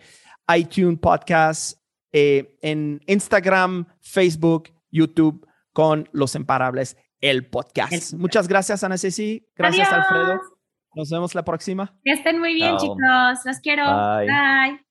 iTunes 0.56 1.00
Podcast, 1.00 1.79
eh, 2.12 2.58
en 2.62 3.02
Instagram, 3.08 3.86
Facebook, 4.02 4.70
YouTube 4.92 5.48
con 5.74 6.10
Los 6.12 6.36
Imparables, 6.36 6.98
el 7.22 7.46
podcast. 7.48 8.14
El. 8.14 8.20
Muchas 8.20 8.48
gracias, 8.48 8.84
Ana 8.84 8.98
Ceci. 8.98 9.46
Gracias, 9.56 9.88
Adiós. 9.92 10.06
Alfredo. 10.10 10.42
Nos 10.96 11.10
vemos 11.10 11.36
la 11.36 11.44
próxima. 11.44 11.96
Que 12.04 12.14
estén 12.14 12.40
muy 12.40 12.54
bien, 12.54 12.78
Chao. 12.78 12.80
chicos. 12.80 13.46
Los 13.46 13.60
quiero. 13.60 13.84
Bye. 13.86 14.28
Bye. 14.28 14.89